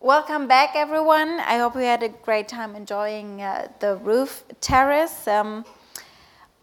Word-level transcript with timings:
Welcome 0.00 0.48
back, 0.48 0.72
everyone. 0.74 1.40
I 1.40 1.56
hope 1.56 1.74
you 1.74 1.80
had 1.80 2.02
a 2.02 2.10
great 2.10 2.48
time 2.48 2.76
enjoying 2.76 3.40
uh, 3.40 3.68
the 3.80 3.96
roof 3.96 4.44
terrace. 4.60 5.26
Um, 5.26 5.64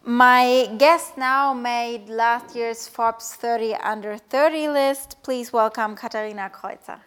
my 0.06 0.70
guest 0.78 1.18
now 1.18 1.52
made 1.52 2.08
last 2.08 2.54
year's 2.54 2.86
Forbes 2.86 3.34
30 3.34 3.74
Under 3.74 4.16
30 4.16 4.68
list. 4.68 5.16
Please 5.24 5.52
welcome 5.52 5.96
Katharina 5.96 6.48
Kreutzer. 6.54 7.00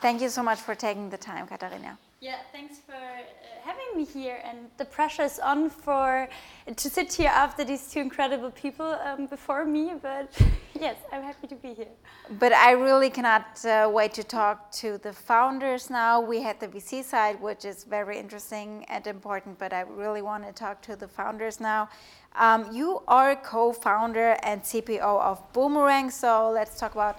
Thank 0.00 0.20
you 0.22 0.28
so 0.28 0.42
much 0.42 0.58
for 0.58 0.74
taking 0.74 1.08
the 1.10 1.18
time, 1.18 1.46
Katharina. 1.46 1.98
Yeah, 2.20 2.38
thanks 2.50 2.78
for 2.78 2.94
uh, 2.94 3.49
having 3.64 3.96
me 3.96 4.04
here. 4.04 4.40
And 4.44 4.58
the 4.76 4.84
pressure 4.84 5.22
is 5.22 5.38
on 5.38 5.70
for 5.70 6.28
to 6.74 6.90
sit 6.90 7.12
here 7.12 7.28
after 7.28 7.64
these 7.64 7.90
two 7.90 8.00
incredible 8.00 8.50
people 8.50 8.98
um, 9.04 9.26
before 9.26 9.64
me. 9.64 9.92
But 10.00 10.30
yes, 10.80 10.96
I'm 11.12 11.22
happy 11.22 11.46
to 11.46 11.54
be 11.54 11.74
here. 11.74 11.94
But 12.38 12.52
I 12.52 12.72
really 12.72 13.10
cannot 13.10 13.64
uh, 13.64 13.90
wait 13.92 14.14
to 14.14 14.24
talk 14.24 14.70
to 14.72 14.98
the 14.98 15.12
founders 15.12 15.90
now. 15.90 16.20
We 16.20 16.42
had 16.42 16.60
the 16.60 16.68
VC 16.68 17.02
side, 17.04 17.40
which 17.40 17.64
is 17.64 17.84
very 17.84 18.18
interesting 18.18 18.84
and 18.88 19.06
important. 19.06 19.58
But 19.58 19.72
I 19.72 19.80
really 19.80 20.22
want 20.22 20.46
to 20.46 20.52
talk 20.52 20.82
to 20.82 20.96
the 20.96 21.08
founders 21.08 21.60
now. 21.60 21.88
Um, 22.36 22.72
you 22.72 23.02
are 23.08 23.34
co-founder 23.36 24.36
and 24.42 24.62
CPO 24.62 25.00
of 25.00 25.52
Boomerang. 25.52 26.10
So 26.10 26.50
let's 26.50 26.78
talk 26.78 26.92
about 26.92 27.18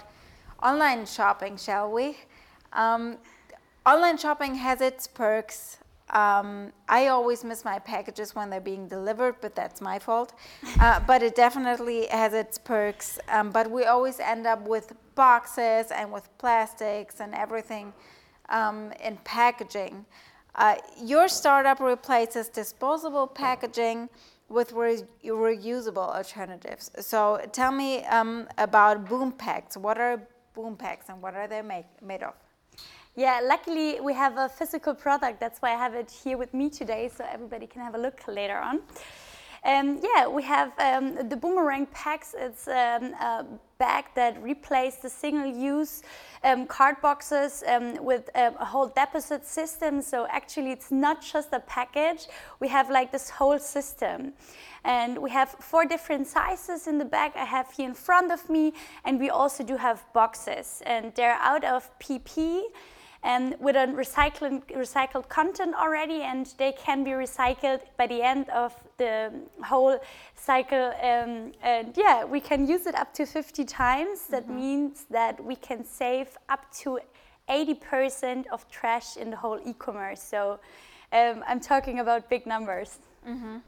online 0.62 1.06
shopping, 1.06 1.56
shall 1.56 1.90
we? 1.90 2.16
Um, 2.72 3.18
online 3.84 4.16
shopping 4.16 4.54
has 4.54 4.80
its 4.80 5.06
perks. 5.06 5.78
Um, 6.12 6.72
I 6.88 7.08
always 7.08 7.42
miss 7.42 7.64
my 7.64 7.78
packages 7.78 8.34
when 8.34 8.50
they're 8.50 8.60
being 8.60 8.86
delivered, 8.86 9.36
but 9.40 9.54
that's 9.54 9.80
my 9.80 9.98
fault. 9.98 10.34
Uh, 10.80 11.00
but 11.06 11.22
it 11.22 11.34
definitely 11.34 12.06
has 12.06 12.34
its 12.34 12.58
perks. 12.58 13.18
Um, 13.28 13.50
but 13.50 13.70
we 13.70 13.84
always 13.84 14.20
end 14.20 14.46
up 14.46 14.66
with 14.66 14.92
boxes 15.14 15.90
and 15.90 16.12
with 16.12 16.28
plastics 16.38 17.20
and 17.20 17.34
everything 17.34 17.92
um, 18.48 18.92
in 19.02 19.16
packaging. 19.24 20.04
Uh, 20.54 20.76
your 21.02 21.28
startup 21.28 21.80
replaces 21.80 22.48
disposable 22.48 23.26
packaging 23.26 24.08
with 24.48 24.72
re 24.72 25.02
reusable 25.24 26.14
alternatives. 26.14 26.90
So 27.00 27.40
tell 27.52 27.72
me 27.72 28.04
um, 28.04 28.46
about 28.58 29.08
boom 29.08 29.32
packs. 29.32 29.76
What 29.76 29.98
are 29.98 30.20
boom 30.54 30.76
packs 30.76 31.08
and 31.08 31.22
what 31.22 31.34
are 31.34 31.48
they 31.48 31.62
make, 31.62 31.86
made 32.02 32.22
of? 32.22 32.34
Yeah, 33.14 33.40
luckily 33.44 34.00
we 34.00 34.14
have 34.14 34.38
a 34.38 34.48
physical 34.48 34.94
product. 34.94 35.38
That's 35.38 35.60
why 35.60 35.74
I 35.74 35.76
have 35.76 35.92
it 35.92 36.10
here 36.10 36.38
with 36.38 36.54
me 36.54 36.70
today, 36.70 37.10
so 37.14 37.26
everybody 37.30 37.66
can 37.66 37.82
have 37.82 37.94
a 37.94 37.98
look 37.98 38.26
later 38.26 38.56
on. 38.56 38.80
Um, 39.64 40.00
yeah, 40.02 40.26
we 40.26 40.42
have 40.44 40.72
um, 40.78 41.28
the 41.28 41.36
Boomerang 41.36 41.86
packs. 41.92 42.34
It's 42.36 42.66
um, 42.68 43.12
a 43.20 43.44
bag 43.76 44.06
that 44.14 44.42
replaced 44.42 45.02
the 45.02 45.10
single-use 45.10 46.02
um, 46.42 46.66
card 46.66 47.02
boxes 47.02 47.62
um, 47.68 48.02
with 48.02 48.30
um, 48.34 48.54
a 48.58 48.64
whole 48.64 48.88
deposit 48.88 49.44
system. 49.46 50.00
So 50.00 50.26
actually, 50.30 50.72
it's 50.72 50.90
not 50.90 51.22
just 51.22 51.52
a 51.52 51.60
package. 51.60 52.28
We 52.60 52.68
have 52.68 52.90
like 52.90 53.12
this 53.12 53.28
whole 53.28 53.58
system. 53.58 54.32
And 54.84 55.18
we 55.18 55.30
have 55.30 55.50
four 55.60 55.84
different 55.84 56.26
sizes 56.26 56.86
in 56.86 56.96
the 56.96 57.04
bag 57.04 57.32
I 57.36 57.44
have 57.44 57.70
here 57.70 57.88
in 57.88 57.94
front 57.94 58.32
of 58.32 58.48
me. 58.48 58.72
And 59.04 59.20
we 59.20 59.28
also 59.28 59.62
do 59.62 59.76
have 59.76 60.02
boxes. 60.14 60.82
And 60.86 61.14
they're 61.14 61.38
out 61.40 61.62
of 61.62 61.88
PP 62.00 62.62
and 63.24 63.54
with 63.60 63.76
a 63.76 63.86
recycled, 63.86 64.62
recycled 64.72 65.28
content 65.28 65.74
already 65.74 66.22
and 66.22 66.54
they 66.58 66.72
can 66.72 67.04
be 67.04 67.10
recycled 67.10 67.80
by 67.96 68.06
the 68.06 68.20
end 68.22 68.48
of 68.50 68.74
the 68.98 69.32
whole 69.64 69.98
cycle 70.34 70.92
um, 71.02 71.52
and 71.62 71.96
yeah 71.96 72.24
we 72.24 72.40
can 72.40 72.66
use 72.66 72.86
it 72.86 72.94
up 72.94 73.14
to 73.14 73.24
50 73.24 73.64
times 73.64 74.26
that 74.30 74.46
mm 74.46 74.50
-hmm. 74.50 74.60
means 74.60 75.04
that 75.10 75.40
we 75.40 75.56
can 75.56 75.84
save 75.84 76.28
up 76.48 76.60
to 76.82 76.98
80% 77.48 78.46
of 78.50 78.66
trash 78.68 79.16
in 79.16 79.30
the 79.30 79.36
whole 79.36 79.60
e-commerce 79.70 80.22
so 80.22 80.58
um, 81.12 81.44
I'm 81.46 81.60
talking 81.60 82.00
about 82.00 82.28
big 82.28 82.46
numbers. 82.46 82.98
Mm 83.26 83.42
-hmm. 83.42 83.60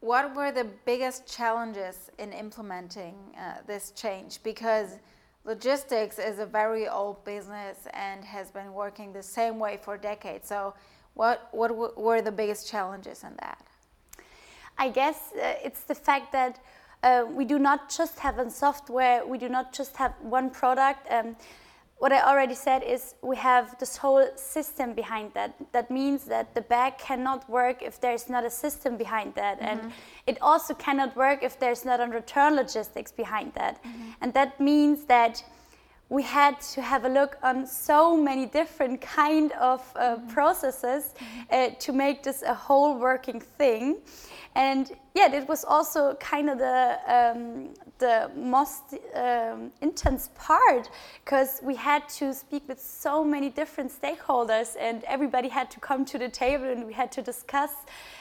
What 0.00 0.34
were 0.34 0.52
the 0.52 0.66
biggest 0.84 1.36
challenges 1.36 1.96
in 2.16 2.32
implementing 2.32 3.14
uh, 3.36 3.66
this 3.66 3.92
change? 3.94 4.42
Because 4.42 4.98
logistics 5.44 6.18
is 6.18 6.38
a 6.38 6.46
very 6.46 6.88
old 6.88 7.24
business 7.24 7.86
and 7.92 8.24
has 8.24 8.50
been 8.50 8.72
working 8.72 9.12
the 9.12 9.22
same 9.22 9.58
way 9.58 9.78
for 9.82 9.96
decades. 9.96 10.48
So, 10.48 10.74
what 11.14 11.48
what 11.52 11.98
were 11.98 12.22
the 12.22 12.32
biggest 12.32 12.68
challenges 12.68 13.22
in 13.22 13.34
that? 13.40 13.58
I 14.78 14.88
guess 14.88 15.32
uh, 15.34 15.54
it's 15.62 15.82
the 15.82 15.94
fact 15.94 16.32
that 16.32 16.58
uh, 17.02 17.24
we 17.28 17.44
do 17.44 17.58
not 17.58 17.90
just 17.90 18.18
have 18.20 18.38
a 18.38 18.50
software. 18.50 19.26
We 19.26 19.38
do 19.38 19.48
not 19.48 19.72
just 19.72 19.96
have 19.96 20.14
one 20.20 20.50
product. 20.50 21.06
Um, 21.10 21.36
what 22.02 22.10
I 22.10 22.20
already 22.20 22.56
said 22.56 22.82
is 22.82 23.14
we 23.22 23.36
have 23.36 23.78
this 23.78 23.96
whole 23.96 24.26
system 24.34 24.92
behind 24.92 25.32
that. 25.34 25.54
That 25.70 25.88
means 25.88 26.24
that 26.24 26.52
the 26.52 26.62
bag 26.62 26.98
cannot 26.98 27.48
work 27.48 27.80
if 27.80 28.00
there's 28.00 28.28
not 28.28 28.44
a 28.44 28.50
system 28.50 28.96
behind 28.96 29.34
that. 29.36 29.56
Mm 29.58 29.64
-hmm. 29.64 29.70
And 29.70 29.80
mm-hmm. 29.80 30.30
it 30.30 30.36
also 30.40 30.74
cannot 30.74 31.10
work 31.14 31.42
if 31.42 31.54
there's 31.62 31.84
not 31.84 32.00
a 32.00 32.06
return 32.20 32.52
logistics 32.62 33.12
behind 33.22 33.52
that. 33.54 33.74
Mm 33.74 33.90
-hmm. 33.92 34.22
And 34.22 34.32
that 34.32 34.50
means 34.58 34.98
that 35.06 35.44
we 36.08 36.22
had 36.22 36.54
to 36.74 36.80
have 36.80 37.02
a 37.10 37.12
look 37.20 37.32
on 37.42 37.66
so 37.66 38.16
many 38.16 38.46
different 38.60 38.98
kind 39.24 39.50
of 39.70 39.80
uh, 39.80 40.02
mm 40.02 40.14
-hmm. 40.14 40.34
processes 40.34 41.04
uh, 41.12 41.68
to 41.84 41.92
make 41.92 42.18
this 42.22 42.42
a 42.42 42.56
whole 42.66 42.94
working 42.98 43.42
thing. 43.58 43.96
And 44.54 44.84
yeah, 45.14 45.30
it 45.34 45.46
was 45.46 45.64
also 45.64 46.14
kind 46.14 46.48
of 46.48 46.58
the 46.58 46.98
um, 47.06 47.74
the 47.98 48.30
most 48.34 48.94
um, 49.14 49.70
intense 49.82 50.30
part 50.34 50.90
because 51.24 51.60
we 51.62 51.74
had 51.76 52.08
to 52.08 52.32
speak 52.32 52.66
with 52.66 52.80
so 52.80 53.22
many 53.22 53.50
different 53.50 53.92
stakeholders, 53.92 54.74
and 54.80 55.04
everybody 55.04 55.48
had 55.48 55.70
to 55.70 55.80
come 55.80 56.04
to 56.06 56.18
the 56.18 56.28
table, 56.28 56.64
and 56.64 56.86
we 56.86 56.94
had 56.94 57.12
to 57.12 57.22
discuss 57.22 57.72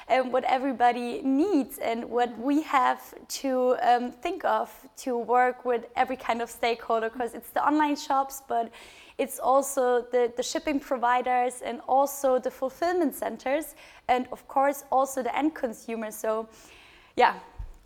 um, 0.09 0.31
what 0.31 0.43
everybody 0.43 1.21
needs 1.21 1.77
and 1.77 2.03
what 2.03 2.37
we 2.37 2.61
have 2.63 3.13
to 3.27 3.77
um, 3.81 4.11
think 4.11 4.43
of 4.43 4.69
to 4.97 5.17
work 5.17 5.63
with 5.63 5.85
every 5.95 6.17
kind 6.17 6.41
of 6.41 6.49
stakeholder 6.49 7.09
because 7.09 7.33
it's 7.33 7.51
the 7.51 7.65
online 7.65 7.95
shops, 7.95 8.43
but 8.49 8.69
it's 9.17 9.39
also 9.39 10.01
the, 10.11 10.33
the 10.35 10.43
shipping 10.43 10.79
providers 10.79 11.61
and 11.63 11.79
also 11.87 12.39
the 12.39 12.51
fulfillment 12.51 13.15
centers 13.15 13.75
and 14.07 14.27
of 14.31 14.47
course 14.47 14.83
also 14.91 15.21
the 15.23 15.35
end 15.37 15.55
consumers. 15.55 16.15
So 16.15 16.49
yeah, 17.15 17.33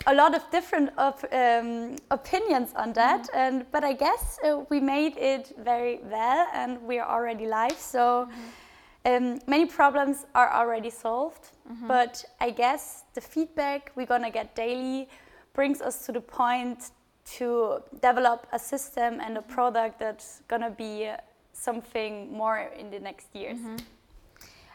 a 0.05 0.13
lot 0.13 0.35
of 0.35 0.49
different 0.51 0.89
op 0.97 1.23
um, 1.31 1.95
opinions 2.09 2.73
on 2.75 2.93
that, 2.93 3.21
mm 3.21 3.29
-hmm. 3.33 3.47
and 3.47 3.71
but 3.71 3.83
I 3.83 3.93
guess 3.95 4.39
uh, 4.43 4.65
we 4.69 4.79
made 4.79 5.13
it 5.35 5.53
very 5.57 5.99
well, 6.09 6.47
and 6.53 6.79
we 6.87 7.01
are 7.01 7.09
already 7.09 7.45
live. 7.45 7.77
So 7.77 8.25
mm 8.25 8.31
-hmm. 8.31 9.17
um, 9.17 9.39
many 9.45 9.65
problems 9.65 10.25
are 10.31 10.49
already 10.49 10.91
solved, 10.91 11.51
mm 11.63 11.75
-hmm. 11.75 11.87
but 11.87 12.25
I 12.47 12.53
guess 12.53 13.03
the 13.13 13.21
feedback 13.21 13.91
we're 13.95 14.07
gonna 14.07 14.31
get 14.31 14.55
daily 14.55 15.07
brings 15.53 15.81
us 15.81 16.05
to 16.05 16.11
the 16.11 16.21
point 16.21 16.91
to 17.37 17.81
develop 18.01 18.47
a 18.51 18.59
system 18.59 19.19
and 19.19 19.37
a 19.37 19.41
product 19.41 19.99
that's 19.99 20.41
going 20.47 20.61
to 20.61 20.69
be 20.69 21.15
something 21.53 22.31
more 22.31 22.69
in 22.77 22.89
the 22.89 22.99
next 22.99 23.27
years. 23.33 23.57
Mm 23.57 23.65
-hmm. 23.65 23.79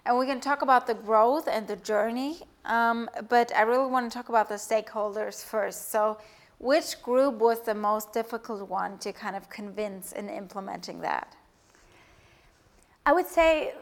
And 0.05 0.19
we 0.19 0.27
can 0.27 0.41
talk 0.41 0.62
about 0.62 0.87
the 0.87 0.94
growth 0.94 1.49
and 1.49 1.66
the 1.66 1.77
journey, 1.83 2.37
um, 2.65 3.09
but 3.28 3.54
I 3.56 3.62
really 3.62 3.91
want 3.91 4.10
to 4.10 4.16
talk 4.16 4.28
about 4.28 4.48
the 4.48 4.57
stakeholders 4.57 5.45
first. 5.45 5.91
So, 5.91 6.18
which 6.59 7.03
group 7.03 7.36
was 7.36 7.60
the 7.62 7.74
most 7.74 8.12
difficult 8.12 8.68
one 8.68 8.98
to 8.98 9.12
kind 9.12 9.34
of 9.34 9.48
convince 9.48 10.12
in 10.12 10.28
implementing 10.28 11.01
that? 11.01 11.36
I 13.07 13.12
would 13.12 13.27
say 13.27 13.72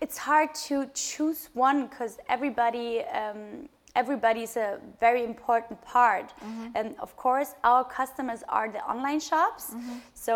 it's 0.00 0.16
hard 0.16 0.54
to 0.66 0.86
choose 0.94 1.50
one 1.54 1.86
because 1.86 2.18
everybody 2.28 3.02
um, 3.04 3.68
everybody's 3.96 4.56
a 4.56 4.78
very 5.00 5.24
important 5.24 5.80
part. 5.82 6.32
Mm 6.40 6.48
-hmm. 6.48 6.78
And 6.78 6.98
of 6.98 7.16
course, 7.16 7.50
our 7.62 7.84
customers 7.84 8.42
are 8.46 8.70
the 8.70 8.82
online 8.92 9.20
shops. 9.20 9.72
Mm 9.72 9.80
-hmm. 9.80 10.00
So 10.14 10.32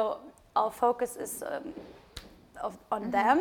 our 0.54 0.70
focus 0.72 1.16
is 1.16 1.42
um, 1.42 1.74
of, 2.62 2.72
on 2.88 3.02
mm 3.02 3.10
-hmm. 3.10 3.12
them. 3.12 3.38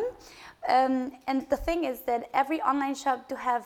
Um, 0.70 1.12
and 1.26 1.50
the 1.50 1.58
thing 1.58 1.84
is 1.84 2.00
that 2.04 2.22
every 2.32 2.62
online 2.62 2.96
shop 2.96 3.28
to 3.28 3.36
have 3.36 3.64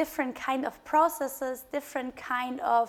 different 0.00 0.34
kind 0.36 0.64
of 0.64 0.74
processes, 0.84 1.64
different 1.72 2.14
kind 2.14 2.60
of 2.60 2.88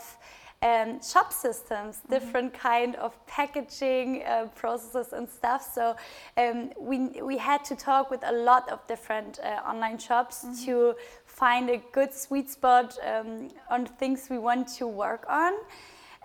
um, 0.61 1.01
shop 1.01 1.31
systems, 1.33 1.94
mm-hmm. 1.95 2.13
different 2.13 2.53
kind 2.53 2.95
of 2.97 3.11
packaging 3.25 4.23
uh, 4.23 4.45
processes 4.61 5.13
and 5.13 5.27
stuff. 5.27 5.61
So 5.73 5.95
um, 6.38 6.71
we, 6.79 6.97
we 7.29 7.38
had 7.38 7.61
to 7.65 7.75
talk 7.75 8.11
with 8.11 8.23
a 8.23 8.31
lot 8.31 8.69
of 8.69 8.85
different 8.88 9.39
uh, 9.39 9.71
online 9.71 9.97
shops 9.97 10.38
mm-hmm. 10.44 10.65
to 10.65 10.95
find 11.25 11.69
a 11.69 11.81
good 11.91 12.13
sweet 12.13 12.50
spot 12.50 12.97
um, 13.12 13.50
on 13.71 13.85
things 13.85 14.27
we 14.29 14.38
want 14.38 14.67
to 14.79 14.85
work 14.85 15.25
on. 15.27 15.53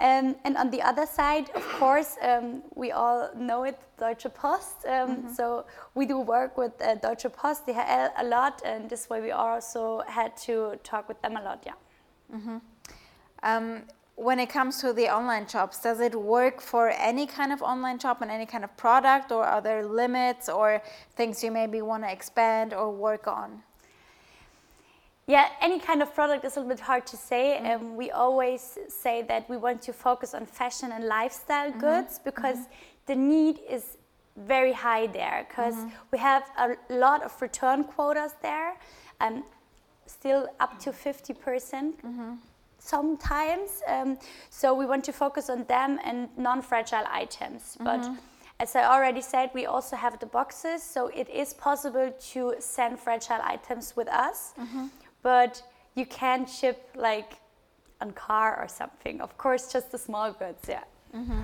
Um, 0.00 0.35
and 0.44 0.56
on 0.56 0.70
the 0.70 0.82
other 0.82 1.06
side, 1.06 1.50
of 1.55 1.62
course, 1.79 2.17
um, 2.20 2.62
we 2.75 2.91
all 2.91 3.31
know 3.37 3.62
it, 3.62 3.79
Deutsche 3.96 4.26
Post. 4.35 4.85
Um, 4.87 4.93
mm-hmm. 4.93 5.32
So 5.32 5.67
we 5.94 6.05
do 6.05 6.19
work 6.19 6.58
with 6.58 6.73
uh, 6.82 6.96
Deutsche 6.96 7.32
Post, 7.32 7.67
DHL, 7.67 8.11
a 8.19 8.25
lot, 8.25 8.61
and 8.64 8.91
this 8.91 9.08
way 9.08 9.20
we 9.20 9.31
also 9.31 10.02
had 10.08 10.37
to 10.38 10.79
talk 10.82 11.08
with 11.08 11.23
them 11.23 11.37
a 11.37 11.43
lot, 11.43 11.62
yeah. 11.64 11.73
Mm-hmm. 12.35 12.56
Um, 13.44 13.82
when 14.17 14.38
it 14.38 14.49
comes 14.49 14.81
to 14.81 14.93
the 14.93 15.08
online 15.08 15.46
shops, 15.46 15.81
does 15.81 16.00
it 16.00 16.14
work 16.14 16.61
for 16.61 16.90
any 16.90 17.26
kind 17.26 17.52
of 17.52 17.62
online 17.62 17.99
shop 17.99 18.23
and 18.23 18.31
any 18.31 18.47
kind 18.47 18.64
of 18.64 18.76
product, 18.76 19.31
or 19.31 19.44
are 19.44 19.61
there 19.61 19.85
limits 19.85 20.49
or 20.49 20.82
things 21.14 21.43
you 21.43 21.50
maybe 21.50 21.82
want 21.82 22.02
to 22.02 22.11
expand 22.11 22.73
or 22.73 22.90
work 22.90 23.26
on? 23.26 23.62
Yeah, 25.26 25.49
any 25.61 25.79
kind 25.79 26.03
of 26.03 26.15
product 26.15 26.44
is 26.44 26.56
a 26.56 26.61
little 26.61 26.76
bit 26.76 26.81
hard 26.81 27.06
to 27.06 27.17
say. 27.17 27.59
Mm-hmm. 27.59 27.87
Um, 27.87 27.97
we 27.97 28.11
always 28.11 28.79
say 28.88 29.23
that 29.23 29.49
we 29.49 29.56
want 29.56 29.81
to 29.82 29.93
focus 29.93 30.35
on 30.35 30.44
fashion 30.44 30.93
and 30.93 31.06
lifestyle 31.06 31.71
mm-hmm. 31.71 31.81
goods 31.81 32.21
because 32.23 32.59
mm-hmm. 32.59 33.06
the 33.06 33.17
need 33.17 33.61
is 33.69 33.97
very 34.37 34.73
high 34.73 35.06
there 35.06 35.47
because 35.49 35.75
mm-hmm. 35.75 35.88
we 36.11 36.19
have 36.19 36.44
a 36.59 36.76
lot 36.91 37.23
of 37.23 37.41
return 37.41 37.85
quotas 37.85 38.35
there, 38.43 38.75
um, 39.21 39.44
still 40.06 40.49
up 40.61 40.79
to 40.81 40.91
50%. 40.91 41.35
mm-hmm. 41.35 42.35
Sometimes, 42.79 43.81
um, 43.88 44.19
so 44.50 44.75
we 44.75 44.85
want 44.85 45.05
to 45.05 45.12
focus 45.12 45.49
on 45.49 45.65
them 45.65 45.99
and 46.05 46.29
non-fragile 46.37 47.05
items. 47.11 47.79
But 47.81 48.03
mm-hmm. 48.03 48.17
as 48.61 48.76
I 48.76 48.85
already 48.85 49.23
said, 49.23 49.49
we 49.55 49.65
also 49.65 49.97
have 49.97 50.19
the 50.19 50.26
boxes, 50.26 50.82
so 50.82 51.06
it 51.06 51.31
is 51.31 51.55
possible 51.55 52.12
to 52.32 52.55
send 52.59 53.00
fragile 53.00 53.41
items 53.43 53.97
with 53.97 54.09
us 54.09 54.53
but 55.25 55.62
you 55.97 56.06
can 56.06 56.47
ship 56.47 56.79
like 56.94 57.32
on 58.00 58.12
car 58.12 58.50
or 58.62 58.69
something. 58.69 59.21
Of 59.21 59.37
course, 59.37 59.73
just 59.73 59.91
the 59.91 59.99
small 59.99 60.31
goods, 60.32 60.65
yeah. 60.69 60.85
Mm-hmm. 61.17 61.43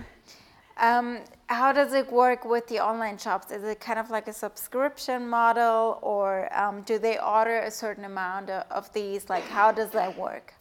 Um, 0.77 1.19
how 1.49 1.73
does 1.73 1.93
it 1.93 2.11
work 2.11 2.45
with 2.45 2.67
the 2.69 2.79
online 2.81 3.19
shops? 3.19 3.51
Is 3.51 3.65
it 3.65 3.81
kind 3.81 3.99
of 3.99 4.09
like 4.11 4.29
a 4.29 4.33
subscription 4.33 5.29
model, 5.29 5.99
or 6.01 6.49
um, 6.57 6.83
do 6.83 6.99
they 6.99 7.19
order 7.19 7.59
a 7.61 7.71
certain 7.71 8.05
amount 8.05 8.49
of, 8.49 8.65
of 8.71 8.93
these? 8.93 9.29
Like, 9.29 9.45
how 9.45 9.73
does 9.73 9.91
that 9.91 10.17
work? 10.17 10.55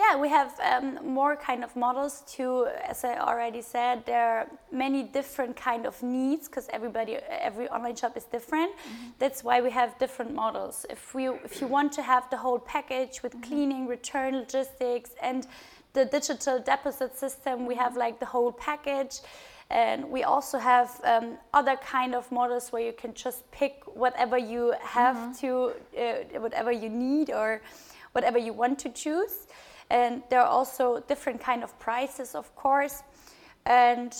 Yeah, 0.00 0.16
we 0.16 0.30
have 0.30 0.58
um, 0.60 0.98
more 1.04 1.36
kind 1.36 1.62
of 1.62 1.76
models 1.76 2.22
too. 2.26 2.66
As 2.92 3.04
I 3.04 3.18
already 3.18 3.60
said, 3.60 4.06
there 4.06 4.26
are 4.34 4.46
many 4.72 5.02
different 5.02 5.56
kind 5.56 5.84
of 5.84 6.02
needs 6.02 6.48
because 6.48 6.70
everybody, 6.72 7.16
every 7.28 7.68
online 7.68 7.96
shop 7.96 8.16
is 8.16 8.24
different. 8.24 8.72
Mm-hmm. 8.72 9.08
That's 9.18 9.44
why 9.44 9.60
we 9.60 9.70
have 9.72 9.98
different 9.98 10.32
models. 10.34 10.86
If 10.88 11.14
we, 11.14 11.28
if 11.28 11.60
you 11.60 11.66
want 11.66 11.92
to 11.98 12.02
have 12.02 12.30
the 12.30 12.38
whole 12.38 12.58
package 12.58 13.22
with 13.22 13.34
mm-hmm. 13.34 13.48
cleaning, 13.48 13.86
return, 13.86 14.36
logistics, 14.36 15.10
and 15.20 15.46
the 15.92 16.06
digital 16.06 16.58
deposit 16.60 17.18
system, 17.18 17.66
we 17.66 17.74
have 17.74 17.94
like 17.94 18.20
the 18.20 18.30
whole 18.34 18.52
package. 18.52 19.20
And 19.68 20.08
we 20.08 20.22
also 20.22 20.56
have 20.56 20.98
um, 21.04 21.36
other 21.52 21.76
kind 21.76 22.14
of 22.14 22.32
models 22.32 22.72
where 22.72 22.82
you 22.82 22.94
can 22.94 23.12
just 23.12 23.48
pick 23.50 23.82
whatever 23.86 24.38
you 24.38 24.74
have 24.80 25.16
mm-hmm. 25.16 25.32
to, 25.40 25.72
uh, 26.02 26.40
whatever 26.40 26.72
you 26.72 26.88
need 26.88 27.30
or 27.30 27.60
whatever 28.12 28.38
you 28.38 28.54
want 28.54 28.78
to 28.78 28.88
choose 28.88 29.46
and 29.90 30.22
there 30.30 30.40
are 30.40 30.48
also 30.48 31.00
different 31.08 31.40
kind 31.40 31.62
of 31.62 31.78
prices 31.78 32.34
of 32.34 32.54
course. 32.56 33.02
And 33.66 34.14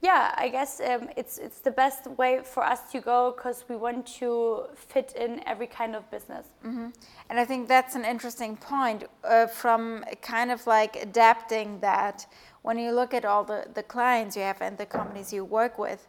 yeah 0.00 0.32
i 0.36 0.48
guess 0.48 0.80
um, 0.80 1.08
it's 1.16 1.38
it's 1.38 1.60
the 1.60 1.70
best 1.70 2.06
way 2.18 2.40
for 2.44 2.62
us 2.62 2.90
to 2.92 3.00
go 3.00 3.32
because 3.36 3.64
we 3.68 3.76
want 3.76 4.06
to 4.06 4.64
fit 4.74 5.12
in 5.16 5.42
every 5.46 5.66
kind 5.66 5.96
of 5.96 6.08
business. 6.10 6.46
Mm-hmm. 6.64 6.88
and 7.30 7.40
i 7.40 7.44
think 7.44 7.68
that's 7.68 7.94
an 7.94 8.04
interesting 8.04 8.56
point 8.56 9.04
uh, 9.24 9.46
from 9.46 10.04
kind 10.22 10.50
of 10.50 10.66
like 10.66 10.96
adapting 10.96 11.80
that. 11.80 12.26
When 12.62 12.78
you 12.78 12.92
look 12.92 13.14
at 13.14 13.24
all 13.24 13.44
the, 13.44 13.66
the 13.72 13.82
clients 13.82 14.36
you 14.36 14.42
have 14.42 14.60
and 14.60 14.76
the 14.76 14.84
companies 14.84 15.32
you 15.32 15.44
work 15.44 15.78
with 15.78 16.06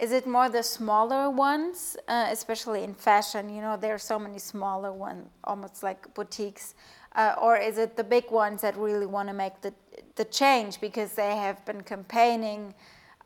is 0.00 0.10
it 0.10 0.26
more 0.26 0.48
the 0.48 0.62
smaller 0.62 1.30
ones 1.30 1.96
uh, 2.08 2.26
especially 2.30 2.82
in 2.82 2.92
fashion? 2.94 3.48
You 3.48 3.62
know 3.62 3.76
there 3.76 3.94
are 3.94 4.04
so 4.12 4.18
many 4.18 4.38
smaller 4.38 4.92
ones 4.92 5.28
almost 5.44 5.82
like 5.82 6.12
boutiques 6.14 6.74
uh, 7.14 7.34
or 7.40 7.56
is 7.56 7.78
it 7.78 7.96
the 7.96 8.04
big 8.04 8.30
ones 8.30 8.62
that 8.62 8.76
really 8.76 9.06
want 9.06 9.28
to 9.28 9.34
make 9.34 9.60
the, 9.60 9.72
the 10.16 10.24
change 10.24 10.80
because 10.80 11.12
they 11.12 11.36
have 11.36 11.64
been 11.64 11.82
campaigning 11.82 12.74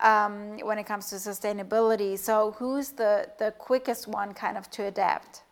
um, 0.00 0.58
when 0.58 0.78
it 0.78 0.86
comes 0.86 1.08
to 1.10 1.16
sustainability? 1.16 2.18
So, 2.18 2.54
who's 2.58 2.90
the, 2.90 3.28
the 3.38 3.52
quickest 3.52 4.08
one 4.08 4.34
kind 4.34 4.56
of 4.56 4.70
to 4.72 4.84
adapt? 4.84 5.42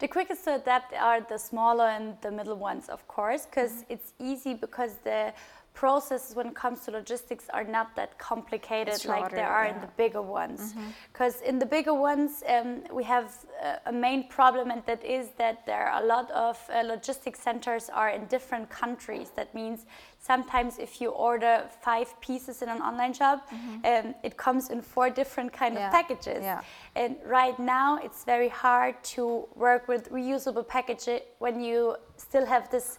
The 0.00 0.08
quickest 0.08 0.44
to 0.44 0.56
adapt 0.56 0.92
are 0.94 1.20
the 1.20 1.38
smaller 1.38 1.88
and 1.88 2.16
the 2.20 2.30
middle 2.30 2.56
ones, 2.56 2.88
of 2.88 3.06
course, 3.06 3.46
because 3.46 3.72
mm-hmm. 3.72 3.92
it's 3.92 4.12
easy 4.18 4.54
because 4.54 4.96
the 5.04 5.32
processes 5.74 6.36
when 6.36 6.46
it 6.46 6.54
comes 6.54 6.80
to 6.84 6.92
logistics 6.92 7.46
are 7.52 7.64
not 7.64 7.94
that 7.96 8.16
complicated 8.18 9.00
shorter, 9.00 9.20
like 9.22 9.30
there 9.32 9.48
are 9.48 9.66
yeah. 9.66 9.74
in 9.74 9.80
the 9.80 9.88
bigger 9.96 10.22
ones 10.22 10.72
because 11.12 11.34
mm-hmm. 11.34 11.48
in 11.50 11.58
the 11.58 11.66
bigger 11.66 11.92
ones 11.92 12.44
um, 12.48 12.82
we 12.92 13.02
have 13.02 13.34
uh, 13.60 13.76
a 13.86 13.92
main 13.92 14.28
problem 14.28 14.70
and 14.70 14.82
that 14.86 15.04
is 15.04 15.30
that 15.36 15.66
there 15.66 15.88
are 15.88 16.02
a 16.02 16.06
lot 16.06 16.30
of 16.30 16.56
uh, 16.72 16.82
logistics 16.82 17.40
centers 17.40 17.90
are 17.92 18.10
in 18.10 18.24
different 18.26 18.70
countries 18.70 19.32
that 19.34 19.52
means 19.52 19.84
sometimes 20.20 20.78
if 20.78 21.00
you 21.00 21.08
order 21.10 21.64
five 21.82 22.08
pieces 22.20 22.62
in 22.62 22.68
an 22.68 22.80
online 22.80 23.12
shop 23.12 23.50
mm-hmm. 23.50 24.06
um, 24.06 24.14
it 24.22 24.36
comes 24.36 24.70
in 24.70 24.80
four 24.80 25.10
different 25.10 25.52
kind 25.52 25.74
yeah. 25.74 25.86
of 25.86 25.92
packages 25.92 26.42
yeah. 26.42 26.60
and 26.94 27.16
right 27.26 27.58
now 27.58 27.98
it's 27.98 28.22
very 28.22 28.48
hard 28.48 28.94
to 29.02 29.44
work 29.56 29.88
with 29.88 30.08
reusable 30.12 30.66
packages 30.66 31.20
when 31.40 31.60
you 31.60 31.96
still 32.16 32.46
have 32.46 32.70
this 32.70 32.98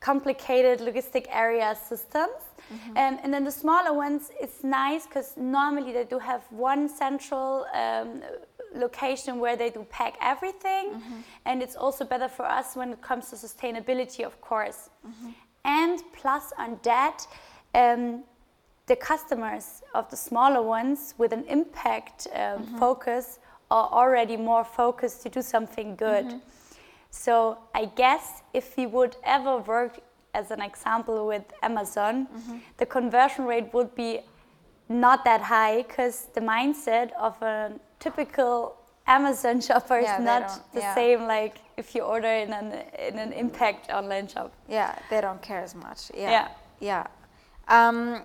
complicated 0.00 0.80
logistic 0.80 1.26
area 1.30 1.76
systems. 1.88 2.40
Mm-hmm. 2.72 2.96
Um, 2.96 3.18
and 3.22 3.32
then 3.34 3.44
the 3.44 3.50
smaller 3.50 3.92
ones, 3.92 4.30
it's 4.40 4.64
nice 4.64 5.06
because 5.06 5.36
normally 5.36 5.92
they 5.92 6.04
do 6.04 6.18
have 6.18 6.42
one 6.50 6.88
central 6.88 7.66
um, 7.74 8.22
location 8.74 9.38
where 9.38 9.56
they 9.56 9.70
do 9.70 9.86
pack 9.90 10.14
everything. 10.20 10.92
Mm-hmm. 10.94 11.20
And 11.44 11.62
it's 11.62 11.76
also 11.76 12.04
better 12.04 12.28
for 12.28 12.46
us 12.46 12.76
when 12.76 12.92
it 12.92 13.02
comes 13.02 13.30
to 13.30 13.36
sustainability, 13.36 14.24
of 14.24 14.40
course. 14.40 14.90
Mm-hmm. 15.06 15.30
And 15.64 16.02
plus 16.12 16.52
on 16.58 16.78
that, 16.82 17.26
um, 17.74 18.24
the 18.86 18.96
customers 18.96 19.82
of 19.94 20.08
the 20.10 20.16
smaller 20.16 20.62
ones 20.62 21.14
with 21.18 21.32
an 21.32 21.44
impact 21.44 22.26
um, 22.32 22.40
mm-hmm. 22.40 22.78
focus 22.78 23.38
are 23.70 23.88
already 23.92 24.36
more 24.36 24.64
focused 24.64 25.22
to 25.22 25.28
do 25.28 25.42
something 25.42 25.94
good. 25.94 26.40
So 27.10 27.58
I 27.74 27.86
guess 27.86 28.42
if 28.54 28.76
we 28.76 28.86
would 28.86 29.16
ever 29.24 29.58
work 29.58 30.00
as 30.34 30.50
an 30.50 30.60
example 30.60 31.26
with 31.26 31.44
Amazon, 31.62 32.26
mm-hmm. 32.26 32.58
the 32.76 32.86
conversion 32.86 33.46
rate 33.46 33.72
would 33.74 33.94
be 33.94 34.20
not 34.88 35.24
that 35.24 35.40
high 35.40 35.82
because 35.82 36.28
the 36.34 36.40
mindset 36.40 37.12
of 37.12 37.40
a 37.42 37.72
typical 37.98 38.76
Amazon 39.06 39.60
shopper 39.68 40.00
yeah, 40.00 40.18
is 40.18 40.24
not 40.24 40.72
the 40.72 40.80
yeah. 40.80 40.94
same 40.94 41.26
like 41.26 41.58
if 41.76 41.94
you 41.94 42.02
order 42.02 42.28
in 42.28 42.52
an 42.52 42.72
in 43.08 43.18
an 43.18 43.32
impact 43.32 43.90
online 43.90 44.28
shop. 44.28 44.52
Yeah, 44.68 44.96
they 45.10 45.20
don't 45.20 45.42
care 45.42 45.60
as 45.60 45.74
much. 45.74 46.10
Yeah. 46.14 46.30
Yeah. 46.30 46.48
yeah. 46.90 47.06
Um, 47.88 48.22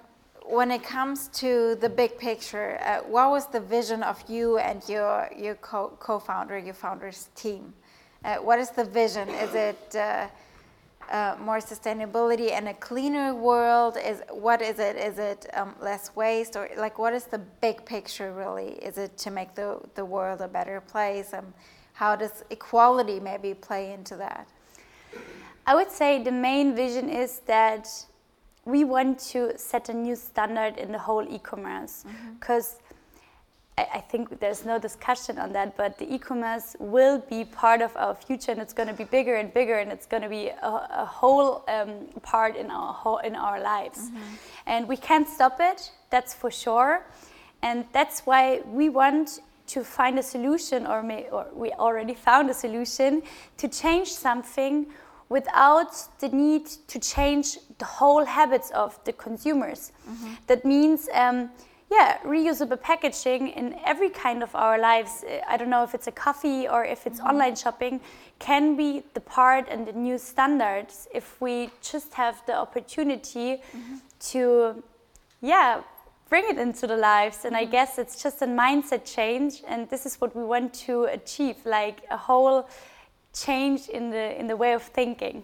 when 0.48 0.70
it 0.70 0.84
comes 0.84 1.27
to 1.30 1.75
the 1.82 1.89
big 1.89 2.18
picture, 2.20 2.80
uh, 2.86 3.00
what 3.10 3.32
was 3.32 3.48
the 3.48 3.60
vision 3.60 4.04
of 4.04 4.24
you 4.30 4.58
and 4.58 4.84
your 4.88 5.30
your 5.36 5.56
co- 5.56 5.98
co-founder, 6.00 6.58
your 6.58 6.75
founder's 6.75 7.30
team? 7.36 7.74
Uh, 8.25 8.38
what 8.38 8.58
is 8.58 8.72
the 8.72 8.84
vision? 8.84 9.29
Is 9.29 9.53
it 9.53 9.96
uh, 9.96 10.27
uh, 11.12 11.36
more 11.39 11.60
sustainability 11.60 12.51
and 12.51 12.67
a 12.67 12.74
cleaner 12.74 13.36
world? 13.36 13.98
Is 14.03 14.24
what 14.32 14.63
is 14.63 14.79
it? 14.79 14.96
Is 14.96 15.20
it 15.20 15.46
um, 15.53 15.75
less 15.79 16.15
waste, 16.15 16.55
or 16.55 16.67
like 16.75 16.98
what 16.98 17.13
is 17.13 17.25
the 17.25 17.38
big 17.38 17.86
picture 17.86 18.34
really? 18.34 18.79
Is 18.82 18.98
it 18.98 19.15
to 19.20 19.29
make 19.29 19.53
the 19.53 19.79
the 19.94 20.03
world 20.03 20.41
a 20.41 20.48
better 20.48 20.82
place? 20.82 21.36
Um, 21.36 21.53
how 21.94 22.15
does 22.15 22.44
equality 22.50 23.20
maybe 23.20 23.53
play 23.53 23.94
into 23.94 24.15
that? 24.15 24.48
I 25.67 25.75
would 25.75 25.91
say 25.91 26.24
the 26.24 26.32
main 26.32 26.75
vision 26.75 27.10
is 27.10 27.41
that 27.46 27.88
we 28.65 28.84
want 28.84 29.20
to 29.20 29.55
set 29.55 29.89
a 29.89 29.94
new 29.94 30.15
standard 30.15 30.77
in 30.77 30.91
the 30.91 30.98
whole 30.98 31.25
e-commerce 31.29 32.05
because 32.39 32.65
mm-hmm 32.74 32.85
I 33.77 34.00
think 34.00 34.39
there's 34.39 34.63
no 34.63 34.79
discussion 34.79 35.38
on 35.38 35.51
that, 35.51 35.75
but 35.75 35.98
the 35.98 36.08
e-commerce 36.13 36.77
will 36.79 37.20
be 37.20 37.44
part 37.44 37.82
of 37.82 37.91
our 37.98 38.15
future, 38.15 38.53
and 38.53 38.62
it's 38.62 38.72
going 38.72 38.88
to 38.88 38.94
be 38.94 39.03
bigger 39.03 39.36
and 39.36 39.53
bigger, 39.53 39.79
and 39.79 39.91
it's 39.91 40.05
going 40.05 40.24
to 40.24 40.29
be 40.29 40.48
a, 40.48 40.88
a 41.03 41.05
whole 41.05 41.65
um, 41.67 42.08
part 42.22 42.55
in 42.55 42.72
our 42.72 42.94
whole, 42.94 43.17
in 43.17 43.36
our 43.36 43.60
lives, 43.60 44.00
mm-hmm. 44.00 44.36
and 44.65 44.88
we 44.88 44.96
can't 44.96 45.27
stop 45.27 45.58
it. 45.60 45.91
That's 46.10 46.34
for 46.34 46.50
sure, 46.50 47.05
and 47.62 47.84
that's 47.91 48.22
why 48.22 48.62
we 48.65 48.88
want 48.88 49.41
to 49.67 49.84
find 49.84 50.17
a 50.20 50.24
solution, 50.24 50.88
or, 50.88 51.03
may, 51.03 51.27
or 51.29 51.48
we 51.53 51.72
already 51.74 52.13
found 52.13 52.50
a 52.50 52.53
solution 52.53 53.24
to 53.58 53.67
change 53.67 54.10
something 54.13 54.86
without 55.27 55.91
the 56.20 56.29
need 56.29 56.67
to 56.88 56.98
change 57.00 57.58
the 57.77 57.86
whole 57.86 58.24
habits 58.24 58.72
of 58.72 59.03
the 59.03 59.12
consumers. 59.12 59.91
Mm-hmm. 60.08 60.34
That 60.48 60.63
means, 60.63 61.10
um, 61.13 61.50
yeah, 61.92 62.18
reusable 62.25 62.82
packaging 62.82 63.50
in 63.50 63.75
every 63.86 64.10
kind 64.10 64.42
of 64.42 64.56
our 64.56 64.80
lives. 64.80 65.24
Uh, 65.24 65.39
I 65.48 65.58
don't 65.58 65.70
know 65.70 65.84
if 65.84 65.94
it's 65.94 66.08
a 66.08 66.12
coffee 66.12 66.68
or 66.68 66.84
if 66.84 67.06
it's 67.06 67.20
mm-hmm. 67.20 67.30
online 67.30 67.56
shopping, 67.56 68.01
can 68.39 68.75
be 68.75 69.04
the 69.13 69.22
part 69.22 69.68
and 69.70 69.88
the 69.88 69.94
new 69.94 70.18
standards 70.18 71.08
if 71.13 71.39
we 71.39 71.70
just 71.82 72.13
have 72.15 72.42
the 72.48 72.56
opportunity 72.56 73.58
mm-hmm. 73.58 73.96
to, 74.32 74.84
yeah, 75.42 75.82
bring 76.30 76.46
it 76.50 76.58
into 76.58 76.88
the 76.88 76.98
lives. 76.98 77.46
And 77.46 77.56
I 77.56 77.63
mm-hmm. 77.63 77.72
guess 77.72 78.00
it's 78.00 78.22
just 78.22 78.42
a 78.42 78.48
mindset 78.48 79.06
change, 79.06 79.63
and 79.68 79.89
this 79.89 80.06
is 80.06 80.15
what 80.20 80.36
we 80.36 80.44
want 80.44 80.74
to 80.86 81.04
achieve, 81.06 81.58
like 81.65 82.01
a 82.10 82.18
whole 82.18 82.68
change 83.34 83.89
in 83.89 84.10
the 84.10 84.39
in 84.39 84.48
the 84.48 84.56
way 84.56 84.74
of 84.74 84.82
thinking. 84.82 85.44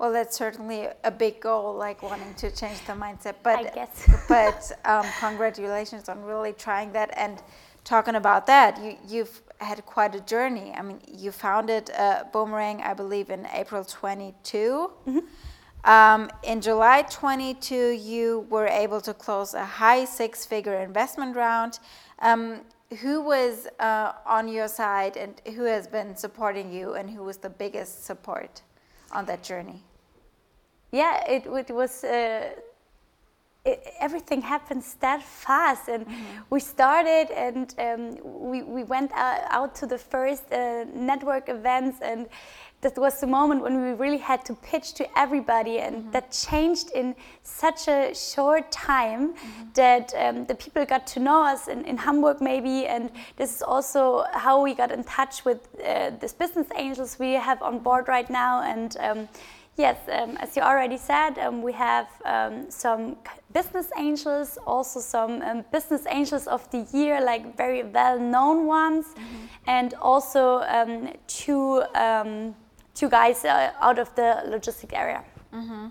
Well, 0.00 0.12
that's 0.12 0.34
certainly 0.34 0.88
a 1.04 1.10
big 1.10 1.40
goal, 1.40 1.74
like 1.74 2.02
wanting 2.02 2.32
to 2.36 2.50
change 2.50 2.78
the 2.86 2.94
mindset. 2.94 3.34
But 3.42 3.58
I 3.58 3.62
guess. 3.64 4.08
but 4.28 4.72
um, 4.86 5.04
congratulations 5.20 6.08
on 6.08 6.22
really 6.22 6.54
trying 6.54 6.90
that 6.92 7.10
and 7.18 7.42
talking 7.84 8.14
about 8.14 8.46
that. 8.46 8.82
You 8.82 8.96
you've 9.06 9.42
had 9.58 9.84
quite 9.84 10.14
a 10.14 10.20
journey. 10.20 10.72
I 10.74 10.80
mean, 10.80 11.02
you 11.06 11.30
founded 11.32 11.90
uh, 11.90 12.24
Boomerang, 12.32 12.80
I 12.80 12.94
believe, 12.94 13.28
in 13.28 13.46
April 13.52 13.84
22. 13.84 14.90
Mm-hmm. 15.06 15.18
Um, 15.84 16.30
in 16.44 16.62
July 16.62 17.02
22, 17.02 17.90
you 17.90 18.46
were 18.48 18.68
able 18.68 19.02
to 19.02 19.12
close 19.12 19.52
a 19.52 19.66
high 19.66 20.06
six-figure 20.06 20.80
investment 20.80 21.36
round. 21.36 21.78
Um, 22.20 22.62
who 23.02 23.20
was 23.20 23.68
uh, 23.78 24.12
on 24.24 24.48
your 24.48 24.66
side 24.66 25.18
and 25.18 25.42
who 25.54 25.64
has 25.64 25.86
been 25.86 26.16
supporting 26.16 26.72
you 26.72 26.94
and 26.94 27.10
who 27.10 27.22
was 27.22 27.36
the 27.36 27.50
biggest 27.50 28.06
support 28.06 28.62
on 29.12 29.26
that 29.26 29.42
journey? 29.42 29.84
Yeah, 30.92 31.24
it, 31.28 31.46
it 31.46 31.70
was. 31.70 32.04
Uh, 32.04 32.50
it, 33.62 33.92
everything 34.00 34.40
happens 34.40 34.94
that 35.00 35.22
fast, 35.22 35.88
and 35.88 36.06
mm-hmm. 36.06 36.24
we 36.48 36.60
started, 36.60 37.30
and 37.30 37.74
um, 37.78 38.16
we 38.22 38.62
we 38.62 38.84
went 38.84 39.12
out, 39.12 39.42
out 39.50 39.74
to 39.76 39.86
the 39.86 39.98
first 39.98 40.50
uh, 40.50 40.84
network 40.94 41.50
events, 41.50 41.98
and 42.00 42.26
that 42.80 42.96
was 42.96 43.20
the 43.20 43.26
moment 43.26 43.60
when 43.62 43.82
we 43.82 43.92
really 43.92 44.18
had 44.18 44.44
to 44.46 44.54
pitch 44.54 44.94
to 44.94 45.18
everybody, 45.18 45.78
and 45.78 45.96
mm-hmm. 45.96 46.10
that 46.12 46.32
changed 46.32 46.90
in 46.94 47.14
such 47.42 47.88
a 47.88 48.14
short 48.14 48.72
time 48.72 49.34
mm-hmm. 49.34 49.72
that 49.74 50.14
um, 50.16 50.46
the 50.46 50.54
people 50.54 50.84
got 50.86 51.06
to 51.08 51.20
know 51.20 51.44
us 51.44 51.68
in, 51.68 51.84
in, 51.84 51.98
Hamburg, 51.98 52.40
maybe. 52.40 52.86
And 52.86 53.10
this 53.36 53.56
is 53.56 53.62
also 53.62 54.24
how 54.32 54.62
we 54.62 54.74
got 54.74 54.90
in 54.90 55.04
touch 55.04 55.44
with 55.44 55.68
uh, 55.84 56.10
this 56.20 56.32
business 56.32 56.68
angels 56.76 57.18
we 57.18 57.32
have 57.32 57.60
on 57.62 57.80
board 57.80 58.08
right 58.08 58.30
now. 58.30 58.62
And 58.62 58.96
um, 59.00 59.28
yes, 59.80 59.98
um, 60.08 60.36
as 60.36 60.56
you 60.56 60.62
already 60.62 60.98
said, 60.98 61.38
um, 61.38 61.62
we 61.62 61.72
have 61.72 62.08
um, 62.24 62.70
some 62.70 63.16
business 63.52 63.88
angels, 63.96 64.58
also 64.66 65.00
some 65.00 65.42
um, 65.42 65.64
business 65.72 66.04
angels 66.08 66.46
of 66.46 66.70
the 66.70 66.86
year, 66.92 67.20
like 67.20 67.56
very 67.56 67.82
well 67.82 68.18
known 68.18 68.66
ones, 68.66 69.06
mm-hmm. 69.06 69.46
and 69.66 69.94
also 69.94 70.62
two 71.26 71.82
two 72.94 73.08
guys 73.08 73.44
uh, 73.44 73.72
out 73.80 73.98
of 73.98 74.14
the 74.14 74.42
logistic 74.46 74.92
area. 74.92 75.24
Mm-hmm. 75.52 75.88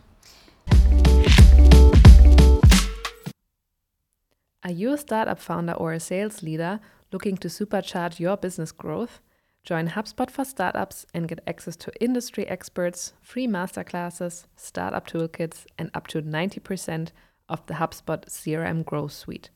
Are 4.63 4.71
you 4.71 4.93
a 4.93 4.97
startup 4.97 5.39
founder 5.39 5.73
or 5.73 5.93
a 5.93 5.99
sales 5.99 6.43
leader 6.43 6.79
looking 7.11 7.37
to 7.37 7.47
supercharge 7.47 8.19
your 8.19 8.37
business 8.37 8.71
growth? 8.71 9.21
Join 9.63 9.89
HubSpot 9.89 10.31
for 10.31 10.45
Startups 10.45 11.05
and 11.13 11.27
get 11.27 11.41
access 11.45 11.75
to 11.77 11.91
industry 12.01 12.47
experts, 12.47 13.13
free 13.21 13.47
masterclasses, 13.47 14.45
startup 14.55 15.07
toolkits, 15.07 15.65
and 15.77 15.91
up 15.93 16.07
to 16.07 16.21
90% 16.21 17.09
of 17.47 17.65
the 17.67 17.75
HubSpot 17.75 18.25
CRM 18.25 18.85
Growth 18.85 19.11
Suite. 19.11 19.49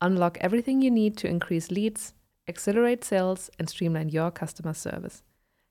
Unlock 0.00 0.38
everything 0.40 0.82
you 0.82 0.90
need 0.90 1.16
to 1.18 1.28
increase 1.28 1.70
leads, 1.70 2.14
accelerate 2.48 3.04
sales, 3.04 3.50
and 3.58 3.68
streamline 3.68 4.08
your 4.08 4.30
customer 4.30 4.74
service. 4.74 5.22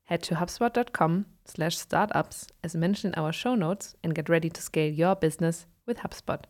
Head 0.06 0.24
to 0.24 0.36
hubspot.com 0.36 1.26
slash 1.46 1.78
startups 1.78 2.48
as 2.64 2.76
mentioned 2.76 3.16
in 3.16 3.24
our 3.24 3.34
show 3.34 3.56
notes 3.56 3.96
and 4.04 4.16
get 4.16 4.30
ready 4.30 4.50
to 4.50 4.62
scale 4.62 4.92
your 4.92 5.16
business 5.16 5.66
with 5.86 6.00
HubSpot. 6.00 6.44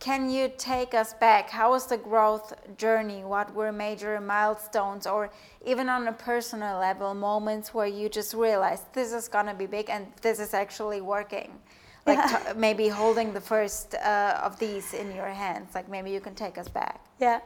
Can 0.00 0.30
you 0.30 0.50
take 0.56 0.94
us 0.94 1.12
back? 1.12 1.50
How 1.50 1.72
was 1.72 1.86
the 1.86 1.98
growth 1.98 2.54
journey? 2.78 3.22
What 3.22 3.54
were 3.54 3.70
major 3.70 4.18
milestones 4.18 5.06
or 5.06 5.30
even 5.66 5.90
on 5.90 6.08
a 6.08 6.12
personal 6.12 6.78
level, 6.78 7.12
moments 7.12 7.74
where 7.74 7.86
you 7.86 8.08
just 8.08 8.32
realized 8.32 8.84
this 8.94 9.12
is 9.12 9.28
going 9.28 9.44
to 9.44 9.54
be 9.54 9.66
big 9.66 9.90
and 9.90 10.06
this 10.22 10.40
is 10.40 10.54
actually 10.54 11.02
working? 11.02 11.52
Like 12.06 12.56
maybe 12.56 12.88
holding 12.88 13.34
the 13.34 13.42
first 13.42 13.94
uh, 13.94 14.40
of 14.42 14.58
these 14.58 14.94
in 14.94 15.14
your 15.14 15.28
hands. 15.28 15.74
Like 15.74 15.86
maybe 15.88 16.10
you 16.10 16.18
can 16.18 16.34
take 16.34 16.56
us 16.56 16.66
back. 16.66 17.04
Yeah. 17.20 17.40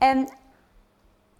And 0.00 0.30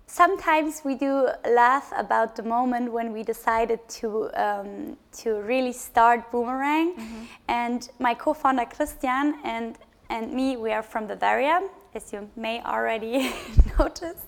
sometimes 0.07 0.83
we 0.85 0.95
do 0.95 1.31
laugh 1.49 1.91
about 1.97 2.37
the 2.37 2.43
moment 2.43 2.93
when 2.93 3.15
we 3.15 3.23
decided 3.23 3.81
to 3.89 4.31
um, 4.35 4.99
to 5.23 5.41
really 5.41 5.73
start 5.73 6.31
Boomerang. 6.31 6.95
Mm-hmm. 6.95 7.25
And 7.49 7.89
my 7.99 8.13
co-founder 8.15 8.67
Christian 8.67 9.37
and 9.43 9.79
and 10.11 10.33
me, 10.33 10.57
we 10.57 10.73
are 10.73 10.83
from 10.83 11.07
Bavaria, 11.07 11.63
as 11.95 12.13
you 12.13 12.29
may 12.37 12.63
already 12.63 13.33
notice. 13.79 14.23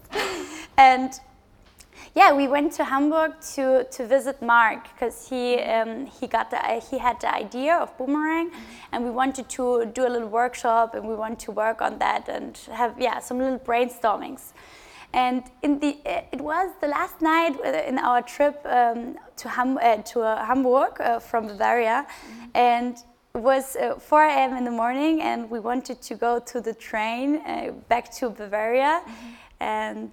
And 0.77 1.13
yeah, 2.15 2.33
we 2.33 2.49
went 2.49 2.73
to 2.75 2.85
Hamburg 2.85 3.33
to, 3.55 3.85
to 3.85 4.07
visit 4.07 4.41
Mark 4.41 4.89
because 4.95 5.29
he 5.29 5.57
um, 5.61 6.07
he 6.07 6.27
got 6.27 6.51
the, 6.51 6.59
he 6.91 6.99
had 6.99 7.21
the 7.21 7.35
idea 7.35 7.75
of 7.75 7.97
Boomerang, 7.99 8.51
and 8.93 9.05
we 9.05 9.11
wanted 9.11 9.49
to 9.51 9.87
do 9.87 10.07
a 10.07 10.09
little 10.09 10.29
workshop 10.29 10.95
and 10.95 11.07
we 11.07 11.15
want 11.15 11.39
to 11.41 11.53
work 11.53 11.83
on 11.83 11.99
that 11.99 12.29
and 12.29 12.57
have 12.73 12.95
yeah 12.99 13.19
some 13.19 13.39
little 13.39 13.59
brainstormings. 13.59 14.53
And 15.13 15.45
in 15.63 15.79
the, 15.79 15.99
it 16.05 16.41
was 16.41 16.71
the 16.81 16.89
last 16.89 17.23
night 17.23 17.59
in 17.89 17.99
our 17.99 18.21
trip 18.21 18.61
um, 18.67 19.17
to, 19.37 19.49
Ham, 19.49 19.79
uh, 19.79 19.97
to 19.97 20.21
uh, 20.21 20.45
Hamburg 20.45 21.01
uh, 21.01 21.21
from 21.21 21.47
Bavaria, 21.47 22.07
mm-hmm. 22.07 22.45
and 22.55 22.97
was 23.37 23.77
uh, 23.77 23.99
4 23.99 24.25
a.m. 24.25 24.57
in 24.57 24.65
the 24.65 24.71
morning, 24.71 25.23
and 25.23 25.51
we 25.51 25.61
wanted 25.61 26.01
to 26.03 26.15
go 26.15 26.39
to 26.39 26.61
the 26.61 26.75
train 26.75 27.37
uh, 27.37 27.73
back 27.89 28.13
to 28.17 28.31
Bavaria, 28.31 29.03
mm-hmm. 29.03 29.63
and 29.63 30.11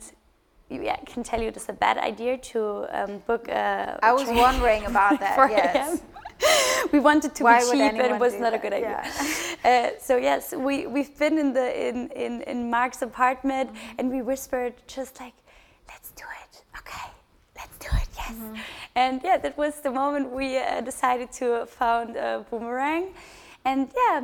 yeah, 0.70 0.98
I 1.01 1.06
can 1.06 1.24
tell 1.24 1.42
you 1.42 1.50
it's 1.50 1.70
a 1.70 1.74
bad 1.74 1.98
idea 1.98 2.38
to 2.38 2.88
um, 2.92 3.20
book 3.27 3.48
a. 3.48 4.00
I 4.01 4.13
was 4.13 4.27
wondering 4.30 4.86
about 4.86 5.20
that. 5.25 5.38
yes. 5.50 6.01
we 6.92 7.00
wanted 7.00 7.36
to 7.36 7.44
Why 7.44 7.60
be 7.60 7.77
cheap, 7.77 7.96
but 7.96 8.12
it 8.12 8.20
was 8.20 8.34
not 8.34 8.51
that? 8.51 8.53
a 8.56 8.58
good 8.58 8.74
idea. 8.74 9.03
Yeah. 9.03 9.92
uh, 9.96 10.00
so 10.00 10.18
yes, 10.18 10.53
we 10.53 10.88
we've 10.88 11.18
been 11.18 11.38
in 11.38 11.53
the 11.53 11.88
in 11.88 12.10
in, 12.10 12.42
in 12.42 12.70
Mark's 12.70 13.01
apartment, 13.01 13.70
mm 13.70 13.75
-hmm. 13.75 14.00
and 14.00 14.12
we 14.12 14.22
whispered 14.24 14.74
just 14.88 15.20
like, 15.20 15.36
"Let's 15.92 16.10
do 16.22 16.25
it, 16.44 16.63
okay." 16.80 17.08
Let's 17.56 17.77
do 17.77 17.89
it, 18.01 18.10
yes. 18.30 18.38
Mm 18.38 18.53
-hmm. 18.53 18.60
And 18.96 19.24
yeah, 19.24 19.42
that 19.42 19.56
was 19.58 19.82
the 19.82 19.89
moment 19.89 20.32
we 20.32 20.58
uh, 20.58 20.84
decided 20.84 21.32
to 21.39 21.65
found 21.65 22.15
uh, 22.15 22.44
Boomerang. 22.50 23.06
And 23.63 23.92
yeah, 23.96 24.24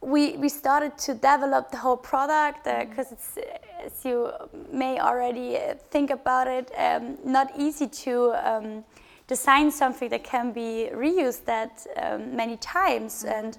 we, 0.00 0.36
we 0.38 0.48
started 0.48 0.92
to 1.06 1.14
develop 1.14 1.70
the 1.70 1.78
whole 1.78 1.96
product 1.96 2.64
because 2.64 3.12
uh, 3.12 3.16
mm-hmm. 3.16 3.84
it's, 3.84 3.96
as 3.98 4.04
you 4.04 4.30
may 4.70 5.00
already 5.00 5.56
uh, 5.56 5.74
think 5.90 6.10
about 6.10 6.46
it, 6.46 6.70
um, 6.76 7.16
not 7.24 7.48
easy 7.56 7.88
to 8.04 8.34
um, 8.44 8.84
design 9.26 9.70
something 9.70 10.10
that 10.10 10.22
can 10.22 10.52
be 10.52 10.90
reused 10.92 11.44
that 11.44 11.86
um, 11.96 12.36
many 12.36 12.56
times. 12.56 13.24
Mm-hmm. 13.24 13.38
And 13.38 13.58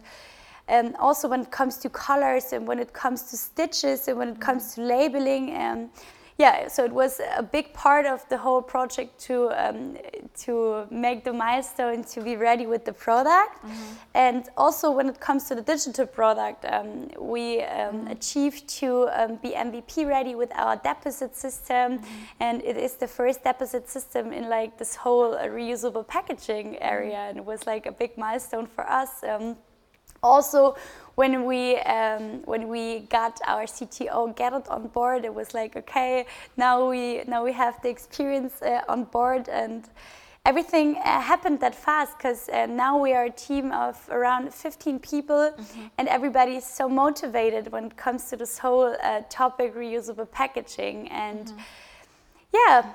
and 0.68 0.96
also 0.98 1.28
when 1.28 1.42
it 1.42 1.52
comes 1.52 1.78
to 1.78 1.90
colors 1.90 2.52
and 2.52 2.68
when 2.68 2.80
it 2.80 2.92
comes 2.92 3.24
to 3.30 3.38
stitches 3.38 4.08
and 4.08 4.18
when 4.18 4.30
it 4.30 4.40
comes 4.40 4.74
to 4.74 4.82
labeling 4.82 5.52
and 5.52 5.84
um, 5.84 5.90
yeah, 6.38 6.68
so 6.68 6.84
it 6.84 6.92
was 6.92 7.22
a 7.38 7.42
big 7.42 7.74
part 7.74 8.06
of 8.06 8.28
the 8.28 8.38
whole 8.38 8.62
project 8.62 9.18
to 9.22 9.50
um, 9.52 9.98
to 10.44 10.86
make 10.92 11.24
the 11.24 11.32
milestone 11.32 12.04
to 12.04 12.22
be 12.22 12.36
ready 12.36 12.66
with 12.66 12.84
the 12.84 12.92
product, 12.92 13.64
mm 13.64 13.70
-hmm. 13.70 13.98
and 14.14 14.50
also 14.56 14.92
when 14.92 15.10
it 15.10 15.20
comes 15.20 15.48
to 15.48 15.56
the 15.56 15.64
digital 15.64 16.06
product, 16.06 16.66
um, 16.66 17.08
we 17.34 17.46
um, 17.64 17.96
mm 17.96 18.06
-hmm. 18.06 18.12
achieved 18.12 18.80
to 18.80 18.88
um, 19.20 19.40
be 19.42 19.50
MVP 19.68 20.06
ready 20.06 20.36
with 20.36 20.52
our 20.64 20.76
deposit 20.84 21.38
system, 21.38 21.92
mm 21.92 21.98
-hmm. 21.98 22.48
and 22.48 22.62
it 22.64 22.78
is 22.78 22.96
the 22.98 23.08
first 23.08 23.44
deposit 23.44 23.90
system 23.90 24.32
in 24.32 24.50
like 24.50 24.72
this 24.78 24.96
whole 24.96 25.32
uh, 25.36 25.56
reusable 25.56 26.04
packaging 26.04 26.78
area, 26.82 27.20
and 27.30 27.38
it 27.38 27.46
was 27.46 27.64
like 27.66 27.90
a 27.90 27.94
big 27.98 28.12
milestone 28.16 28.68
for 28.76 28.86
us. 29.02 29.24
Also 30.22 30.76
when 31.16 31.46
we 31.46 31.78
um, 31.78 32.42
when 32.46 32.68
we 32.68 33.00
got 33.10 33.40
our 33.46 33.64
CTO 33.64 34.36
Gerrit 34.36 34.70
on 34.70 34.88
board, 34.88 35.26
it 35.26 35.34
was 35.34 35.54
like 35.54 35.76
okay, 35.76 36.26
now 36.58 36.90
we 36.90 37.24
now 37.28 37.44
we 37.44 37.54
have 37.54 37.82
the 37.82 37.90
experience 37.90 38.62
uh, 38.62 38.82
on 38.88 39.06
board 39.06 39.48
and 39.50 39.88
everything 40.46 40.96
uh, 40.98 41.22
happened 41.22 41.60
that 41.60 41.74
fast 41.74 42.18
because 42.18 42.50
uh, 42.50 42.66
now 42.68 42.98
we 42.98 43.14
are 43.14 43.26
a 43.26 43.32
team 43.32 43.72
of 43.72 43.98
around 44.12 44.54
15 44.54 45.00
people 45.00 45.52
mm 45.58 45.64
-hmm. 45.64 45.90
and 45.98 46.08
everybody 46.08 46.56
is 46.56 46.76
so 46.76 46.88
motivated 46.90 47.72
when 47.72 47.86
it 47.86 47.96
comes 48.04 48.30
to 48.30 48.36
this 48.38 48.60
whole 48.60 48.92
uh, 48.92 49.22
topic 49.30 49.76
reusable 49.76 50.26
packaging 50.26 51.12
and 51.12 51.50
mm 51.50 51.58
-hmm. 51.58 51.64
yeah 52.54 52.86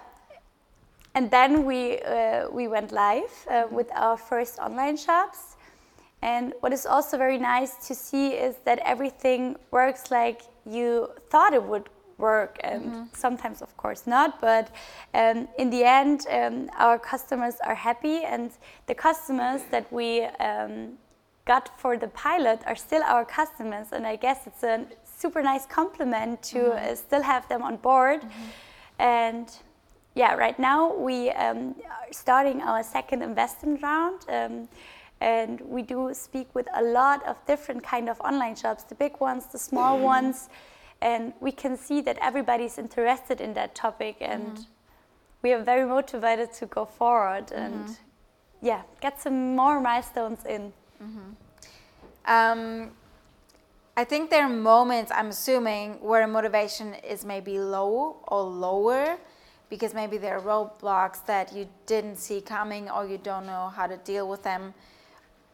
and 1.15 1.31
then 1.31 1.65
we 1.65 1.99
uh, 1.99 2.47
we 2.53 2.69
went 2.69 2.93
live 2.93 3.47
uh, 3.51 3.65
with 3.71 3.91
our 3.95 4.17
first 4.17 4.59
online 4.59 4.97
shops. 4.97 5.57
And 6.23 6.53
what 6.61 6.73
is 6.73 6.87
also 6.87 7.17
very 7.17 7.39
nice 7.39 7.87
to 7.89 7.95
see 7.95 8.29
is 8.29 8.57
that 8.65 8.79
everything 8.81 9.57
works 9.71 10.11
like 10.11 10.43
you 10.67 11.09
thought 11.31 11.55
it 11.55 11.63
would 11.63 11.89
work, 12.19 12.59
and 12.63 12.85
mm 12.85 12.93
-hmm. 12.93 13.17
sometimes, 13.17 13.63
of 13.63 13.77
course, 13.77 14.11
not. 14.11 14.31
But 14.41 14.67
um, 15.15 15.49
in 15.57 15.71
the 15.71 15.85
end, 15.85 16.27
um, 16.29 16.69
our 16.79 16.99
customers 16.99 17.57
are 17.61 17.75
happy, 17.75 18.25
and 18.25 18.51
the 18.87 18.95
customers 18.95 19.63
that 19.71 19.85
we 19.91 20.29
um, 20.49 20.99
got 21.47 21.71
for 21.77 21.99
the 21.99 22.09
pilot 22.09 22.61
are 22.67 22.77
still 22.77 23.03
our 23.03 23.25
customers. 23.25 23.93
And 23.93 24.07
I 24.07 24.17
guess 24.17 24.39
it's 24.47 24.63
a 24.63 24.77
super 25.21 25.43
nice 25.43 25.67
compliment 25.79 26.51
to 26.53 26.59
mm 26.59 26.71
-hmm. 26.71 26.91
uh, 26.91 26.97
still 26.97 27.23
have 27.23 27.45
them 27.49 27.63
on 27.63 27.79
board. 27.81 28.23
Mm 28.23 28.31
-hmm. 28.31 28.69
And 29.01 29.63
yeah, 30.15 30.39
right 30.39 30.59
now 30.59 31.05
we 31.09 31.19
um, 31.47 31.75
are 31.89 32.13
starting 32.13 32.63
our 32.63 32.83
second 32.85 33.23
investment 33.23 33.83
round. 33.83 34.25
And 35.21 35.61
we 35.61 35.83
do 35.83 36.15
speak 36.15 36.49
with 36.55 36.67
a 36.75 36.83
lot 36.83 37.27
of 37.27 37.37
different 37.47 37.83
kind 37.83 38.09
of 38.09 38.21
online 38.21 38.57
shops, 38.57 38.85
the 38.85 38.95
big 38.95 39.21
ones, 39.21 39.47
the 39.47 39.59
small 39.59 39.97
mm 39.97 40.03
-hmm. 40.03 40.17
ones, 40.17 40.49
and 41.01 41.33
we 41.41 41.53
can 41.53 41.77
see 41.77 42.03
that 42.03 42.17
everybody's 42.21 42.79
interested 42.79 43.41
in 43.41 43.55
that 43.55 43.75
topic, 43.75 44.17
and 44.21 44.43
mm 44.43 44.55
-hmm. 44.55 44.67
we 45.43 45.55
are 45.55 45.65
very 45.65 45.85
motivated 45.85 46.59
to 46.59 46.67
go 46.67 46.87
forward 46.87 47.53
and 47.53 47.75
mm 47.75 47.85
-hmm. 47.85 47.97
yeah, 48.61 48.83
get 49.01 49.21
some 49.21 49.37
more 49.55 49.81
milestones 49.81 50.45
in. 50.45 50.73
Mm-hmm. 51.01 51.31
Um, 52.27 52.91
I 53.97 54.05
think 54.05 54.31
there 54.31 54.45
are 54.45 54.49
moments, 54.49 55.13
I'm 55.15 55.29
assuming, 55.29 55.99
where 56.01 56.27
motivation 56.27 56.95
is 56.95 57.25
maybe 57.25 57.59
low 57.59 58.17
or 58.29 58.43
lower 58.43 59.19
because 59.69 59.95
maybe 59.95 60.19
there 60.19 60.37
are 60.37 60.41
roadblocks 60.41 61.25
that 61.27 61.53
you 61.53 61.69
didn't 61.87 62.17
see 62.17 62.41
coming 62.41 62.91
or 62.91 63.07
you 63.07 63.19
don't 63.19 63.47
know 63.47 63.69
how 63.69 63.87
to 63.87 63.97
deal 63.99 64.29
with 64.29 64.43
them. 64.43 64.75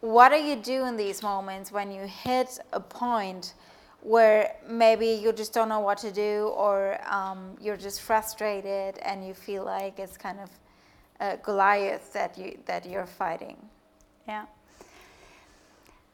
What 0.07 0.29
do 0.29 0.37
you 0.37 0.55
do 0.55 0.85
in 0.85 0.97
these 0.97 1.21
moments 1.21 1.73
when 1.73 1.91
you 1.91 2.03
hit 2.03 2.61
a 2.73 2.79
point 2.79 3.55
where 4.03 4.55
maybe 4.69 5.09
you 5.09 5.33
just 5.33 5.53
don't 5.53 5.69
know 5.69 5.81
what 5.81 5.99
to 5.99 6.13
do 6.13 6.53
or 6.57 6.97
um, 7.13 7.57
you're 7.61 7.77
just 7.77 8.03
frustrated 8.03 8.99
and 8.99 9.27
you 9.27 9.35
feel 9.35 9.65
like 9.65 9.99
it's 9.99 10.17
kind 10.17 10.39
of 10.39 10.49
a 11.19 11.37
Goliath 11.39 12.13
that 12.13 12.39
you 12.39 12.57
that 12.67 12.87
you're 12.87 13.05
fighting? 13.05 13.57
Yeah. 14.29 14.45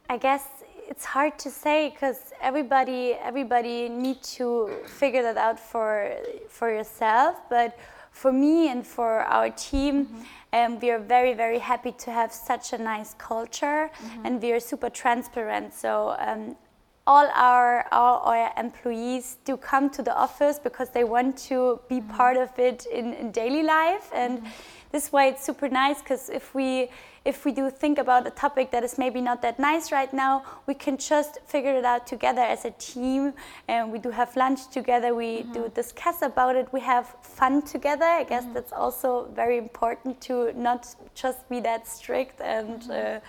I 0.08 0.16
guess 0.16 0.46
it's 0.88 1.04
hard 1.04 1.38
to 1.40 1.50
say 1.50 1.90
because 1.90 2.32
everybody 2.40 3.12
everybody 3.22 3.90
need 3.90 4.22
to 4.38 4.70
figure 4.86 5.22
that 5.22 5.36
out 5.36 5.60
for 5.60 6.16
for 6.48 6.70
yourself. 6.70 7.36
But 7.50 7.78
for 8.12 8.32
me 8.32 8.70
and 8.70 8.86
for 8.86 9.24
our 9.24 9.50
team, 9.70 9.94
mm 9.94 10.06
-hmm. 10.06 10.66
um, 10.66 10.78
we 10.78 10.92
are 10.92 11.02
very 11.08 11.34
very 11.34 11.58
happy 11.58 11.92
to 12.04 12.10
have 12.10 12.28
such 12.32 12.72
a 12.72 12.78
nice 12.78 13.14
culture, 13.28 13.82
mm 13.82 14.08
-hmm. 14.08 14.26
and 14.26 14.42
we 14.42 14.50
are 14.50 14.60
super 14.60 14.90
transparent. 14.90 15.74
So. 15.74 16.16
Um, 16.28 16.56
all 17.06 17.28
our, 17.34 17.86
all 17.90 18.20
our 18.20 18.52
employees 18.56 19.38
do 19.44 19.56
come 19.56 19.90
to 19.90 20.02
the 20.02 20.16
office 20.16 20.58
because 20.58 20.90
they 20.90 21.04
want 21.04 21.36
to 21.36 21.80
be 21.88 22.00
mm 22.00 22.08
part 22.08 22.36
of 22.36 22.50
it 22.58 22.84
in, 22.92 23.14
in 23.14 23.30
daily 23.30 23.62
life 23.62 24.10
and 24.12 24.42
this 24.90 25.10
way 25.12 25.28
it's 25.28 25.42
super 25.42 25.68
nice 25.68 26.02
because 26.02 26.28
if 26.28 26.54
we 26.54 26.90
if 27.24 27.44
we 27.44 27.52
do 27.52 27.70
think 27.70 27.98
about 27.98 28.26
a 28.26 28.30
topic 28.30 28.70
that 28.72 28.82
is 28.82 28.98
maybe 28.98 29.20
not 29.20 29.42
that 29.42 29.58
nice 29.58 29.92
right 29.92 30.12
now, 30.12 30.42
we 30.66 30.74
can 30.74 30.96
just 30.96 31.38
figure 31.46 31.74
it 31.74 31.84
out 31.84 32.06
together 32.06 32.40
as 32.40 32.64
a 32.64 32.72
team. 32.72 33.32
And 33.68 33.92
we 33.92 33.98
do 34.00 34.10
have 34.10 34.34
lunch 34.36 34.68
together. 34.70 35.14
We 35.14 35.42
mm 35.42 35.52
do 35.54 35.70
discuss 35.74 36.22
about 36.22 36.56
it. 36.56 36.72
We 36.72 36.80
have 36.80 37.14
fun 37.22 37.62
together. 37.62 38.04
I 38.04 38.24
guess 38.24 38.44
that's 38.54 38.72
also 38.72 39.28
very 39.34 39.58
important 39.58 40.20
to 40.22 40.52
not 40.54 40.86
just 41.14 41.48
be 41.48 41.60
that 41.60 41.86
strict 41.86 42.40
and 42.40 42.90
uh, 42.90 43.20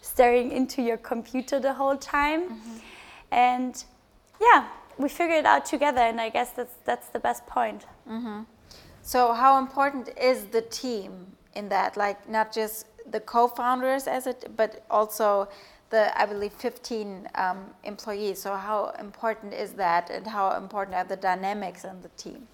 staring 0.00 0.50
into 0.50 0.82
your 0.82 0.96
computer 0.96 1.60
the 1.60 1.74
whole 1.74 1.96
time. 1.96 2.42
Mm-hmm. 3.32 3.34
And 3.34 3.84
yeah, 4.40 4.68
we 4.98 5.08
figure 5.08 5.36
it 5.36 5.46
out 5.46 5.66
together. 5.66 6.00
And 6.00 6.20
I 6.20 6.28
guess 6.28 6.50
that's 6.50 6.74
that's 6.84 7.08
the 7.08 7.18
best 7.18 7.46
point. 7.46 7.86
Mm-hmm. 8.08 8.42
So 9.02 9.32
how 9.32 9.58
important 9.58 10.08
is 10.20 10.46
the 10.46 10.62
team 10.62 11.26
in 11.54 11.68
that? 11.68 11.96
Like 11.96 12.28
not 12.28 12.52
just 12.52 12.86
the 13.10 13.20
co-founders 13.20 14.06
as 14.06 14.26
it, 14.26 14.50
but 14.56 14.84
also 14.90 15.48
the 15.90 16.20
I 16.20 16.26
believe 16.26 16.52
15 16.52 17.28
um, 17.34 17.66
employees. 17.84 18.42
So 18.42 18.56
how 18.56 18.94
important 18.98 19.54
is 19.54 19.72
that, 19.74 20.10
and 20.10 20.26
how 20.26 20.56
important 20.56 20.96
are 20.96 21.04
the 21.04 21.16
dynamics 21.16 21.84
in 21.84 22.02
the 22.02 22.08
team? 22.16 22.48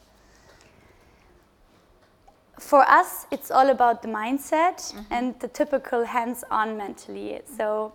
For 2.59 2.83
us, 2.89 3.27
it's 3.31 3.51
all 3.51 3.71
about 3.71 4.03
the 4.03 4.09
mindset 4.09 4.93
mm 4.93 4.99
-hmm. 4.99 5.17
and 5.17 5.41
the 5.41 5.49
typical 5.49 6.05
hands-on 6.05 6.77
mentally. 6.77 7.43
So 7.57 7.93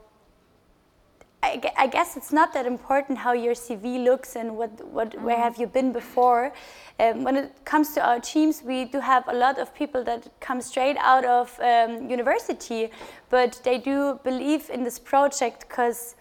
I, 1.47 1.71
I, 1.77 1.87
guess 1.87 2.17
it's 2.17 2.33
not 2.33 2.53
that 2.53 2.65
important 2.65 3.17
how 3.17 3.33
your 3.33 3.53
CV 3.53 4.03
looks 4.03 4.35
and 4.35 4.57
what, 4.57 4.71
what 4.87 5.11
mm. 5.11 5.21
where 5.21 5.35
mm-hmm. 5.35 5.43
have 5.43 5.57
you 5.57 5.67
been 5.67 5.93
before. 5.93 6.53
Um, 6.99 7.23
when 7.23 7.35
it 7.37 7.51
comes 7.63 7.93
to 7.93 8.05
our 8.05 8.19
teams, 8.19 8.63
we 8.63 8.85
do 8.85 8.99
have 8.99 9.23
a 9.27 9.33
lot 9.33 9.57
of 9.59 9.73
people 9.73 10.03
that 10.03 10.27
come 10.39 10.61
straight 10.61 10.97
out 10.97 11.25
of 11.25 11.57
um, 11.59 12.09
university, 12.09 12.91
but 13.29 13.61
they 13.63 13.77
do 13.77 14.19
believe 14.23 14.69
in 14.69 14.83
this 14.83 14.99
project 14.99 15.67
because 15.67 16.15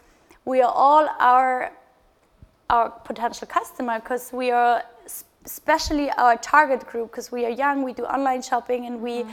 we 0.44 0.60
are 0.62 0.72
all 0.72 1.08
our 1.18 1.72
our 2.68 2.90
potential 2.90 3.46
customer 3.46 4.00
because 4.00 4.32
we 4.32 4.50
are 4.50 4.82
especially 5.44 6.10
our 6.10 6.36
target 6.36 6.84
group 6.86 7.10
because 7.10 7.30
we 7.30 7.46
are 7.46 7.54
young, 7.64 7.82
we 7.82 7.92
do 7.92 8.04
online 8.04 8.42
shopping, 8.42 8.86
and 8.86 9.00
we. 9.00 9.24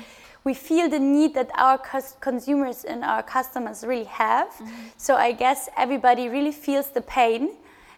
We 0.43 0.53
feel 0.53 0.89
the 0.89 0.99
need 0.99 1.33
that 1.35 1.49
our 1.55 1.77
consumers 2.19 2.83
and 2.83 3.03
our 3.03 3.23
customers 3.23 3.83
really 3.83 4.09
have. 4.09 4.47
Mm 4.59 4.65
-hmm. 4.65 4.91
So 4.97 5.15
I 5.15 5.33
guess 5.33 5.69
everybody 5.75 6.29
really 6.29 6.53
feels 6.53 6.87
the 6.87 7.01
pain. 7.01 7.49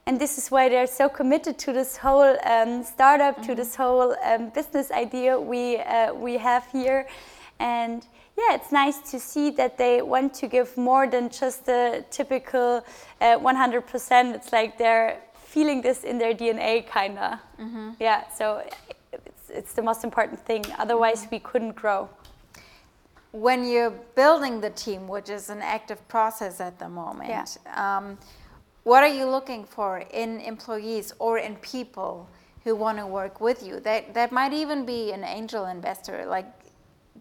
And 0.08 0.20
this 0.20 0.38
is 0.38 0.50
why 0.50 0.70
they're 0.70 0.88
so 0.88 1.10
committed 1.10 1.58
to 1.66 1.74
this 1.74 1.98
whole 1.98 2.38
um, 2.54 2.84
startup, 2.84 3.38
mm 3.38 3.44
-hmm. 3.44 3.48
to 3.48 3.56
this 3.56 3.76
mm-hmm. 3.76 3.84
whole 3.84 4.16
um, 4.36 4.50
business 4.50 4.90
idea 4.92 5.40
we, 5.40 5.78
uh, 5.78 6.24
we 6.24 6.38
have 6.38 6.64
here. 6.72 7.06
And 7.58 8.08
yeah, 8.38 8.56
it's 8.56 8.72
nice 8.72 9.00
to 9.12 9.20
see 9.20 9.52
that 9.52 9.78
they 9.78 10.02
want 10.02 10.40
to 10.40 10.48
give 10.48 10.70
more 10.76 11.10
than 11.10 11.30
just 11.30 11.66
the 11.66 12.04
typical 12.10 12.82
uh, 13.22 13.38
100%. 13.42 14.36
It's 14.36 14.52
like 14.52 14.78
they're 14.78 15.18
feeling 15.34 15.82
this 15.82 16.04
in 16.04 16.20
their 16.20 16.36
DNA, 16.36 16.84
kind 16.84 17.18
of. 17.18 17.40
Mm 17.58 17.74
-hmm. 17.74 17.96
Yeah, 18.00 18.22
so 18.38 18.62
it's, 19.12 19.50
it's 19.50 19.74
the 19.74 19.82
most 19.82 20.04
important 20.04 20.46
thing. 20.46 20.66
Otherwise, 20.80 21.22
mm-hmm. 21.22 21.36
we 21.36 21.40
couldn't 21.40 21.76
grow 21.76 22.08
when 23.36 23.68
you're 23.68 23.92
building 24.16 24.62
the 24.62 24.70
team, 24.70 25.08
which 25.08 25.30
is 25.30 25.50
an 25.50 25.62
active 25.62 26.06
process 26.08 26.62
at 26.62 26.80
the 26.80 26.88
moment, 26.88 27.30
yeah. 27.30 27.98
um, 27.98 28.18
what 28.84 29.04
are 29.04 29.14
you 29.14 29.26
looking 29.26 29.66
for 29.66 30.04
in 30.12 30.40
employees 30.40 31.14
or 31.20 31.38
in 31.40 31.56
people 31.58 32.30
who 32.64 32.76
want 32.76 32.98
to 32.98 33.06
work 33.06 33.42
with 33.42 33.62
you? 33.62 33.80
That 33.82 34.14
that 34.14 34.32
might 34.32 34.54
even 34.54 34.86
be 34.86 35.12
an 35.12 35.24
angel 35.24 35.66
investor. 35.66 36.26
Like, 36.26 36.46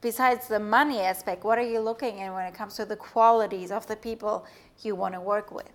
besides 0.01 0.47
the 0.47 0.61
money 0.61 1.01
aspect, 1.01 1.43
what 1.43 1.59
are 1.59 1.69
you 1.75 1.81
looking 1.81 2.19
in 2.19 2.33
when 2.33 2.47
it 2.47 2.55
comes 2.55 2.77
to 2.77 2.85
the 2.85 2.97
qualities 2.97 3.71
of 3.71 3.87
the 3.87 3.97
people 3.97 4.47
you 4.83 4.95
want 4.95 5.15
to 5.15 5.21
work 5.21 5.51
with? 5.51 5.73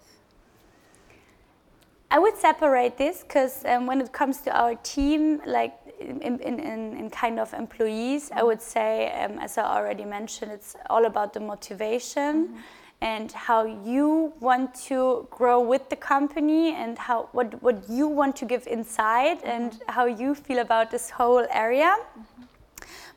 I 2.11 2.17
would 2.17 2.37
separate 2.37 2.97
this 2.97 3.21
because 3.21 3.65
um, 3.65 3.85
when 3.85 4.01
it 4.01 4.11
comes 4.11 4.41
to 4.41 4.57
our 4.57 4.75
team, 4.75 5.41
like 5.45 5.73
in, 5.99 6.21
in, 6.21 6.59
in, 6.59 6.97
in 6.97 7.09
kind 7.09 7.39
of 7.39 7.53
employees, 7.53 8.31
I 8.31 8.43
would 8.43 8.61
say, 8.61 9.11
um, 9.21 9.39
as 9.39 9.57
I 9.57 9.63
already 9.63 10.05
mentioned, 10.05 10.51
it's 10.51 10.75
all 10.89 11.05
about 11.05 11.33
the 11.33 11.39
motivation 11.39 12.35
mm 12.35 12.47
-hmm. 12.47 13.07
and 13.11 13.31
how 13.47 13.65
you 13.85 14.33
want 14.39 14.87
to 14.87 15.27
grow 15.37 15.69
with 15.71 15.83
the 15.89 15.97
company 16.13 16.75
and 16.75 16.97
how 16.97 17.27
what, 17.31 17.47
what 17.61 17.75
you 17.89 18.15
want 18.15 18.35
to 18.39 18.45
give 18.45 18.69
inside 18.69 19.37
mm 19.37 19.43
-hmm. 19.43 19.55
and 19.55 19.71
how 19.95 20.05
you 20.21 20.35
feel 20.35 20.59
about 20.59 20.89
this 20.89 21.11
whole 21.11 21.47
area. 21.49 21.91
Mm 21.95 22.01
-hmm. 22.01 22.39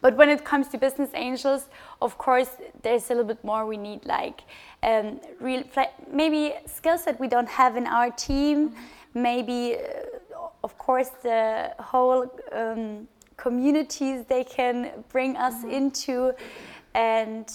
But 0.03 0.17
when 0.17 0.29
it 0.29 0.45
comes 0.45 0.69
to 0.69 0.79
business 0.79 1.11
angels, 1.15 1.69
of 2.01 2.19
course, 2.19 2.51
there's 2.83 3.09
a 3.09 3.15
little 3.15 3.25
bit 3.25 3.43
more 3.45 3.65
we 3.65 3.77
need, 3.77 4.05
like 4.05 4.43
um, 4.83 5.21
real 5.41 5.63
maybe 6.11 6.55
skills 6.67 7.05
that 7.05 7.21
we 7.21 7.29
don't 7.29 7.49
have 7.49 7.77
in 7.77 7.87
our 7.87 8.11
team. 8.11 8.59
Mm 8.59 8.69
-hmm. 8.69 9.01
Maybe, 9.15 9.77
uh, 9.77 9.81
of 10.63 10.77
course, 10.79 11.11
the 11.23 11.75
whole 11.79 12.31
um, 12.53 13.09
communities 13.37 14.25
they 14.27 14.45
can 14.45 14.91
bring 15.13 15.37
us 15.37 15.55
mm 15.55 15.65
-hmm. 15.65 15.77
into, 15.79 16.35
and 16.95 17.47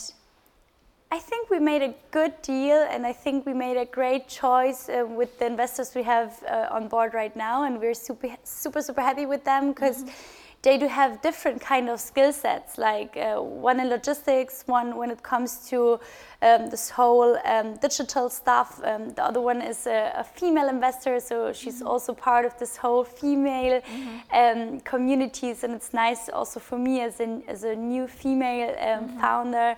I 1.12 1.20
think 1.20 1.50
we 1.50 1.60
made 1.60 1.84
a 1.86 1.94
good 2.12 2.34
deal, 2.42 2.80
and 2.94 3.06
I 3.06 3.14
think 3.24 3.46
we 3.46 3.54
made 3.54 3.78
a 3.80 3.88
great 4.00 4.24
choice 4.42 4.82
uh, 4.92 5.18
with 5.20 5.32
the 5.40 5.46
investors 5.46 5.96
we 5.96 6.04
have 6.04 6.30
uh, 6.44 6.76
on 6.78 6.88
board 6.88 7.14
right 7.14 7.36
now, 7.36 7.64
and 7.66 7.80
we're 7.82 8.00
super, 8.08 8.30
super, 8.44 8.82
super 8.82 9.02
happy 9.02 9.26
with 9.26 9.44
them 9.44 9.68
because. 9.74 10.00
Mm 10.04 10.10
-hmm 10.10 10.46
they 10.64 10.78
do 10.78 10.88
have 10.88 11.22
different 11.22 11.62
kind 11.62 11.90
of 11.90 12.00
skill 12.00 12.34
sets, 12.34 12.78
like 12.78 13.16
uh, 13.16 13.36
one 13.42 13.80
in 13.80 13.90
logistics, 13.90 14.64
one 14.66 14.96
when 14.96 15.12
it 15.12 15.22
comes 15.22 15.70
to 15.70 16.00
um, 16.42 16.70
this 16.70 16.90
whole 16.90 17.38
um, 17.46 17.76
digital 17.76 18.30
stuff. 18.30 18.82
Um, 18.84 19.10
the 19.12 19.24
other 19.24 19.40
one 19.40 19.62
is 19.62 19.88
a, 19.88 20.14
a 20.16 20.24
female 20.24 20.68
investor, 20.68 21.20
so 21.20 21.54
she's 21.54 21.80
mm 21.80 21.88
-hmm. 21.88 21.92
also 21.92 22.14
part 22.14 22.46
of 22.46 22.54
this 22.58 22.78
whole 22.78 23.04
female 23.04 23.82
mm 23.82 24.20
-hmm. 24.30 24.84
communities, 24.84 25.64
and 25.64 25.74
it's 25.74 25.92
nice 25.94 26.32
also 26.32 26.60
for 26.60 26.80
me 26.80 27.06
as, 27.08 27.20
an, 27.20 27.44
as 27.48 27.64
a 27.64 27.76
new 27.76 28.08
female 28.08 28.72
mm 28.76 29.10
-hmm. 29.10 29.20
founder, 29.22 29.78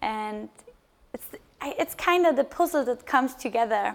and 0.00 0.48
it's 1.14 1.26
it's 1.78 1.94
kind 1.94 2.26
of 2.26 2.36
the 2.36 2.44
puzzle 2.44 2.84
that 2.84 3.06
comes 3.06 3.34
together. 3.34 3.94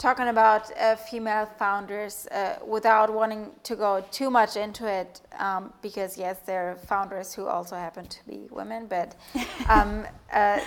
Talking 0.00 0.28
about 0.28 0.74
uh, 0.78 0.96
female 0.96 1.44
founders 1.44 2.26
uh, 2.28 2.56
without 2.66 3.12
wanting 3.12 3.50
to 3.64 3.76
go 3.76 4.02
too 4.10 4.30
much 4.30 4.56
into 4.56 4.90
it, 4.90 5.20
um, 5.38 5.74
because 5.82 6.16
yes, 6.16 6.38
there 6.46 6.70
are 6.70 6.76
founders 6.76 7.34
who 7.34 7.46
also 7.46 7.76
happen 7.76 8.06
to 8.06 8.26
be 8.26 8.48
women, 8.50 8.86
but 8.86 9.14
um, 9.68 10.06
uh, 10.32 10.60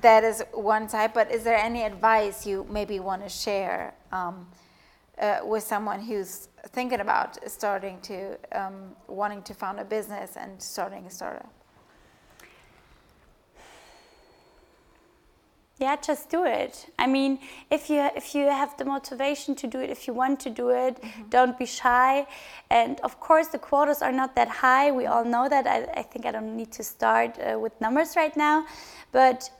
that 0.00 0.24
is 0.24 0.42
one 0.52 0.88
side. 0.88 1.12
But 1.14 1.30
is 1.30 1.44
there 1.44 1.56
any 1.56 1.84
advice 1.84 2.44
you 2.44 2.66
maybe 2.68 2.98
want 2.98 3.22
to 3.22 3.28
share 3.28 3.94
um, 4.10 4.48
uh, 5.20 5.38
with 5.44 5.62
someone 5.62 6.00
who's 6.00 6.48
thinking 6.70 6.98
about 6.98 7.38
starting 7.48 8.00
to, 8.00 8.36
um, 8.50 8.96
wanting 9.06 9.42
to 9.42 9.54
found 9.54 9.78
a 9.78 9.84
business 9.84 10.36
and 10.36 10.60
starting 10.60 11.06
a 11.06 11.10
startup? 11.10 11.59
Yeah 15.80 15.96
just 15.96 16.28
do 16.28 16.44
it. 16.44 16.86
I 16.98 17.06
mean 17.06 17.38
if 17.70 17.88
you 17.88 18.08
if 18.14 18.34
you 18.34 18.44
have 18.46 18.76
the 18.76 18.84
motivation 18.84 19.54
to 19.56 19.66
do 19.66 19.80
it 19.80 19.88
if 19.90 20.06
you 20.06 20.12
want 20.12 20.38
to 20.40 20.50
do 20.50 20.68
it 20.68 21.00
mm-hmm. 21.00 21.28
don't 21.30 21.58
be 21.58 21.66
shy. 21.66 22.26
And 22.70 23.00
of 23.00 23.18
course 23.18 23.48
the 23.48 23.58
quotas 23.58 24.02
are 24.02 24.12
not 24.12 24.36
that 24.36 24.48
high. 24.48 24.92
We 24.92 25.06
all 25.06 25.24
know 25.24 25.48
that. 25.48 25.66
I, 25.66 25.84
I 26.00 26.02
think 26.02 26.26
i 26.26 26.30
don't 26.30 26.54
need 26.56 26.70
to 26.72 26.84
start 26.84 27.38
uh, 27.38 27.58
with 27.58 27.72
numbers 27.80 28.14
right 28.14 28.36
now. 28.36 28.66
But 29.10 29.50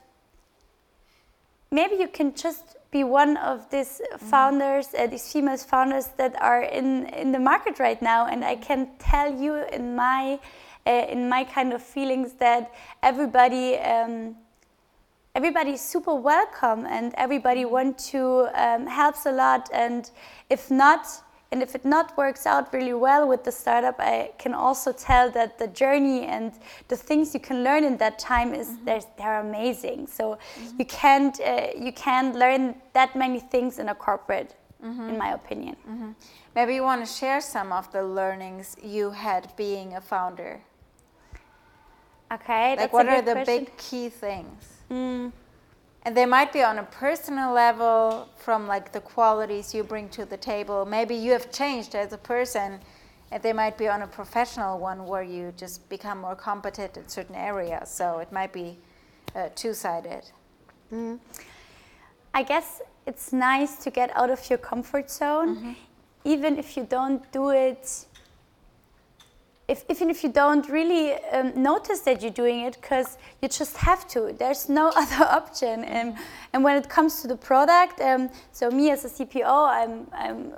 maybe 1.70 1.96
you 1.96 2.08
can 2.08 2.34
just 2.34 2.76
be 2.90 3.02
one 3.02 3.36
of 3.38 3.70
these 3.70 4.00
mm-hmm. 4.00 4.26
founders 4.26 4.88
uh, 4.98 5.06
these 5.06 5.32
female 5.32 5.56
founders 5.56 6.08
that 6.18 6.34
are 6.42 6.62
in 6.62 7.06
in 7.06 7.32
the 7.32 7.40
market 7.40 7.78
right 7.78 8.00
now. 8.02 8.26
And 8.26 8.44
i 8.44 8.56
can 8.56 8.90
tell 8.98 9.32
you 9.42 9.54
in 9.72 9.96
my 9.96 10.38
uh, 10.86 11.06
in 11.08 11.30
my 11.30 11.44
kind 11.44 11.72
of 11.72 11.82
feelings 11.82 12.34
that 12.34 12.72
everybody 13.02 13.78
um, 13.78 14.36
everybody 15.40 15.70
is 15.70 15.80
super 15.80 16.14
welcome 16.14 16.84
and 16.84 17.14
everybody 17.16 17.62
mm-hmm. 17.62 17.72
want 17.72 17.98
to 17.98 18.46
um, 18.62 18.86
helps 18.86 19.24
a 19.24 19.32
lot 19.32 19.70
and 19.72 20.10
if 20.50 20.70
not 20.70 21.06
and 21.50 21.62
if 21.62 21.74
it 21.74 21.82
not 21.82 22.14
works 22.18 22.44
out 22.44 22.70
really 22.74 22.92
well 22.92 23.26
with 23.26 23.42
the 23.42 23.50
startup 23.50 23.98
i 24.00 24.30
can 24.36 24.52
also 24.52 24.92
tell 24.92 25.30
that 25.30 25.58
the 25.58 25.68
journey 25.68 26.26
and 26.26 26.52
the 26.88 26.96
things 27.08 27.32
you 27.32 27.40
can 27.40 27.64
learn 27.64 27.84
in 27.84 27.96
that 27.96 28.18
time 28.18 28.52
is 28.52 28.68
mm-hmm. 28.68 28.84
they're, 28.84 29.00
they're 29.16 29.40
amazing 29.40 30.06
so 30.06 30.24
mm-hmm. 30.32 30.76
you 30.78 30.84
can't 30.84 31.40
uh, 31.40 31.68
you 31.74 31.92
can't 31.92 32.34
learn 32.34 32.74
that 32.92 33.16
many 33.16 33.40
things 33.40 33.78
in 33.78 33.88
a 33.88 33.94
corporate 33.94 34.54
mm-hmm. 34.84 35.08
in 35.08 35.16
my 35.16 35.32
opinion 35.32 35.74
mm-hmm. 35.88 36.10
maybe 36.54 36.74
you 36.74 36.82
want 36.82 37.00
to 37.02 37.10
share 37.10 37.40
some 37.40 37.72
of 37.72 37.90
the 37.92 38.02
learnings 38.02 38.76
you 38.82 39.10
had 39.10 39.50
being 39.56 39.94
a 39.94 40.02
founder 40.02 40.60
okay 42.30 42.76
like 42.76 42.92
what 42.92 43.08
are 43.08 43.22
the 43.22 43.32
question. 43.32 43.64
big 43.64 43.76
key 43.78 44.10
things 44.10 44.79
Mm. 44.90 45.32
And 46.02 46.16
they 46.16 46.26
might 46.26 46.52
be 46.52 46.62
on 46.62 46.78
a 46.78 46.82
personal 46.84 47.52
level 47.52 48.28
from 48.36 48.66
like 48.66 48.92
the 48.92 49.00
qualities 49.00 49.74
you 49.74 49.84
bring 49.84 50.08
to 50.10 50.24
the 50.24 50.36
table. 50.36 50.86
Maybe 50.86 51.14
you 51.14 51.32
have 51.32 51.52
changed 51.52 51.94
as 51.94 52.12
a 52.12 52.18
person, 52.18 52.80
and 53.30 53.42
they 53.42 53.52
might 53.52 53.76
be 53.76 53.86
on 53.86 54.02
a 54.02 54.06
professional 54.06 54.78
one 54.78 55.06
where 55.06 55.22
you 55.22 55.52
just 55.56 55.88
become 55.88 56.18
more 56.18 56.34
competent 56.34 56.96
in 56.96 57.06
certain 57.08 57.34
areas. 57.34 57.90
So 57.90 58.18
it 58.18 58.32
might 58.32 58.52
be 58.52 58.78
uh, 59.36 59.50
two 59.54 59.74
sided. 59.74 60.24
Mm. 60.92 61.18
I 62.32 62.42
guess 62.42 62.80
it's 63.06 63.32
nice 63.32 63.76
to 63.84 63.90
get 63.90 64.14
out 64.16 64.30
of 64.30 64.48
your 64.48 64.58
comfort 64.58 65.10
zone, 65.10 65.56
mm-hmm. 65.56 65.72
even 66.24 66.58
if 66.58 66.76
you 66.76 66.84
don't 66.84 67.30
do 67.32 67.50
it 67.50 68.06
if, 69.70 69.84
even 69.88 70.10
if 70.10 70.24
you 70.24 70.30
don't 70.30 70.68
really 70.68 71.14
um, 71.32 71.52
notice 71.62 72.00
that 72.00 72.22
you're 72.22 72.38
doing 72.44 72.60
it 72.60 72.74
because 72.80 73.18
you 73.40 73.48
just 73.48 73.76
have 73.76 74.06
to 74.08 74.34
there's 74.38 74.68
no 74.68 74.88
other 74.96 75.24
option 75.24 75.84
and, 75.84 76.16
and 76.52 76.64
when 76.64 76.76
it 76.76 76.88
comes 76.88 77.22
to 77.22 77.28
the 77.28 77.36
product 77.36 78.00
um, 78.00 78.28
so 78.52 78.70
me 78.70 78.90
as 78.90 79.04
a 79.04 79.08
cpo 79.08 79.68
i'm, 79.68 80.06
I'm 80.12 80.52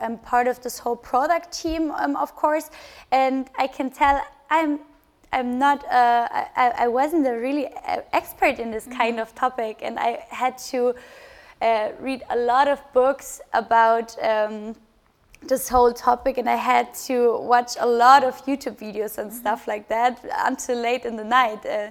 I'm 0.00 0.18
part 0.18 0.46
of 0.46 0.60
this 0.62 0.78
whole 0.78 0.96
product 0.96 1.50
team, 1.52 1.90
um, 1.90 2.14
of 2.16 2.34
course, 2.36 2.70
and 3.10 3.48
I 3.58 3.66
can 3.66 3.90
tell 3.90 4.22
I'm 4.48 4.80
I'm 5.32 5.58
not 5.58 5.84
uh, 5.84 6.28
I, 6.30 6.72
I 6.78 6.88
wasn't 6.88 7.26
a 7.26 7.32
really 7.32 7.66
uh, 7.66 8.02
expert 8.12 8.58
in 8.58 8.70
this 8.70 8.86
mm 8.86 8.92
-hmm. 8.92 9.00
kind 9.02 9.20
of 9.20 9.32
topic, 9.34 9.82
and 9.82 9.98
I 9.98 10.24
had 10.30 10.54
to 10.70 10.78
uh, 11.60 11.88
read 12.00 12.22
a 12.28 12.36
lot 12.36 12.68
of 12.68 12.78
books 12.92 13.40
about. 13.50 14.16
Um, 14.22 14.74
this 15.42 15.68
whole 15.68 15.92
topic 15.92 16.38
and 16.38 16.48
I 16.48 16.56
had 16.56 16.94
to 17.06 17.38
watch 17.38 17.76
a 17.78 17.86
lot 17.86 18.24
of 18.24 18.44
YouTube 18.44 18.78
videos 18.78 19.18
and 19.18 19.30
mm-hmm. 19.30 19.38
stuff 19.38 19.68
like 19.68 19.88
that 19.88 20.24
until 20.38 20.78
late 20.78 21.04
in 21.04 21.16
the 21.16 21.24
night. 21.24 21.64
Uh, 21.64 21.90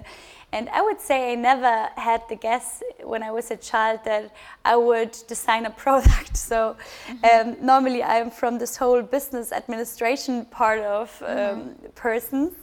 and 0.50 0.70
I 0.70 0.80
would 0.80 1.00
say 1.00 1.32
I 1.32 1.34
never 1.34 1.90
had 1.96 2.22
the 2.30 2.36
guess 2.36 2.82
when 3.02 3.22
I 3.22 3.30
was 3.30 3.50
a 3.50 3.56
child 3.56 4.00
that 4.04 4.34
I 4.64 4.76
would 4.76 5.16
design 5.26 5.66
a 5.66 5.70
product. 5.84 6.36
So 6.36 6.76
mm-hmm. 7.06 7.50
um, 7.50 7.56
normally 7.64 8.02
I'm 8.02 8.30
from 8.30 8.58
this 8.58 8.76
whole 8.76 9.02
business 9.02 9.52
administration 9.52 10.46
part 10.46 10.80
of 10.80 11.22
um, 11.26 11.36
mm-hmm. 11.36 11.86
persons. 11.94 12.54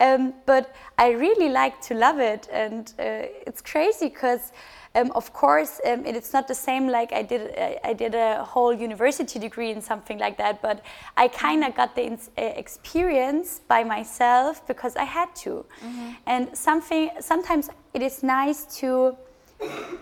Um, 0.00 0.34
but 0.44 0.74
I 0.98 1.10
really 1.10 1.48
like 1.48 1.80
to 1.82 1.94
love 1.94 2.18
it. 2.18 2.48
And 2.52 2.92
uh, 2.98 3.28
it's 3.46 3.62
crazy 3.62 4.08
because 4.08 4.52
um, 4.96 5.12
of 5.14 5.32
course, 5.32 5.80
um, 5.84 6.06
it's 6.06 6.32
not 6.32 6.48
the 6.48 6.54
same 6.54 6.88
like 6.88 7.12
I 7.12 7.22
did. 7.22 7.54
I 7.84 7.92
did 7.92 8.14
a 8.14 8.42
whole 8.42 8.72
university 8.72 9.38
degree 9.38 9.70
in 9.70 9.82
something 9.82 10.18
like 10.18 10.38
that, 10.38 10.62
but 10.62 10.82
I 11.18 11.28
kind 11.28 11.64
of 11.64 11.74
got 11.74 11.94
the 11.94 12.12
uh, 12.12 12.42
experience 12.56 13.60
by 13.68 13.84
myself 13.84 14.66
because 14.66 14.96
I 14.96 15.04
had 15.04 15.34
to. 15.44 15.66
Mm-hmm. 15.84 16.10
And 16.26 16.56
something 16.56 17.10
sometimes 17.20 17.68
it 17.92 18.00
is 18.00 18.22
nice 18.22 18.64
to 18.80 19.16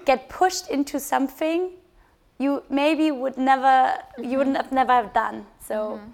get 0.05 0.29
pushed 0.29 0.71
into 0.71 1.01
something 1.01 1.71
you 2.39 2.63
maybe 2.71 3.11
would 3.11 3.37
never 3.37 3.67
mm-hmm. 3.67 4.25
you 4.31 4.39
wouldn't 4.39 4.57
have 4.57 4.71
never 4.71 4.93
have 4.93 5.13
done. 5.13 5.45
So. 5.61 5.75
Mm-hmm. 5.75 6.11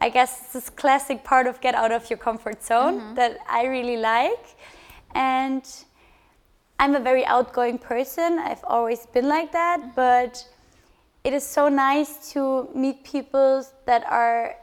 I 0.00 0.08
guess 0.08 0.52
this 0.52 0.70
classic 0.70 1.24
part 1.24 1.46
of 1.46 1.60
get 1.60 1.74
out 1.74 1.92
of 1.92 2.10
your 2.10 2.18
comfort 2.18 2.62
zone 2.62 3.00
mm-hmm. 3.00 3.14
that 3.14 3.38
I 3.48 3.66
really 3.66 3.96
like, 3.96 4.56
and 5.14 5.64
I'm 6.78 6.94
a 6.94 7.00
very 7.00 7.24
outgoing 7.24 7.78
person. 7.78 8.38
I've 8.38 8.64
always 8.64 9.06
been 9.06 9.28
like 9.28 9.52
that, 9.52 9.80
mm-hmm. 9.80 9.90
but 9.94 10.46
it 11.22 11.32
is 11.32 11.46
so 11.46 11.68
nice 11.68 12.32
to 12.32 12.68
meet 12.74 13.04
people 13.04 13.64
that 13.86 14.04
are 14.10 14.56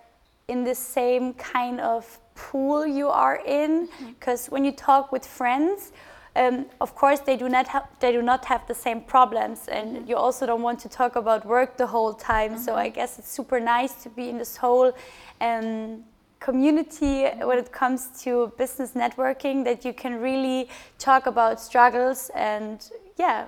in 0.47 0.63
the 0.63 0.75
same 0.75 1.33
kind 1.33 1.79
of 1.79 2.19
pool 2.35 2.85
you 2.85 3.07
are 3.07 3.41
in. 3.45 3.87
Because 4.19 4.43
mm-hmm. 4.43 4.53
when 4.53 4.65
you 4.65 4.73
talk 4.73 5.11
with 5.11 5.25
friends, 5.25 5.91
um, 6.35 6.65
of 6.79 6.95
course 6.95 7.19
they 7.19 7.35
do 7.35 7.49
not 7.49 7.67
have 7.67 7.87
they 7.99 8.11
do 8.11 8.21
not 8.21 8.45
have 8.45 8.65
the 8.67 8.73
same 8.73 9.01
problems, 9.01 9.67
and 9.67 9.97
mm-hmm. 9.97 10.09
you 10.09 10.15
also 10.15 10.45
don't 10.45 10.61
want 10.61 10.79
to 10.79 10.89
talk 10.89 11.15
about 11.15 11.45
work 11.45 11.77
the 11.77 11.87
whole 11.87 12.13
time. 12.13 12.51
Mm-hmm. 12.51 12.63
So 12.63 12.75
I 12.75 12.89
guess 12.89 13.19
it's 13.19 13.31
super 13.31 13.59
nice 13.59 14.01
to 14.03 14.09
be 14.09 14.29
in 14.29 14.37
this 14.37 14.57
whole. 14.57 14.93
Um, 15.39 16.03
community 16.39 17.27
when 17.45 17.59
it 17.59 17.71
comes 17.71 18.09
to 18.23 18.51
business 18.57 18.93
networking 18.93 19.63
that 19.63 19.85
you 19.85 19.93
can 19.93 20.19
really 20.19 20.67
talk 20.97 21.27
about 21.27 21.61
struggles 21.61 22.31
and 22.33 22.89
yeah 23.15 23.45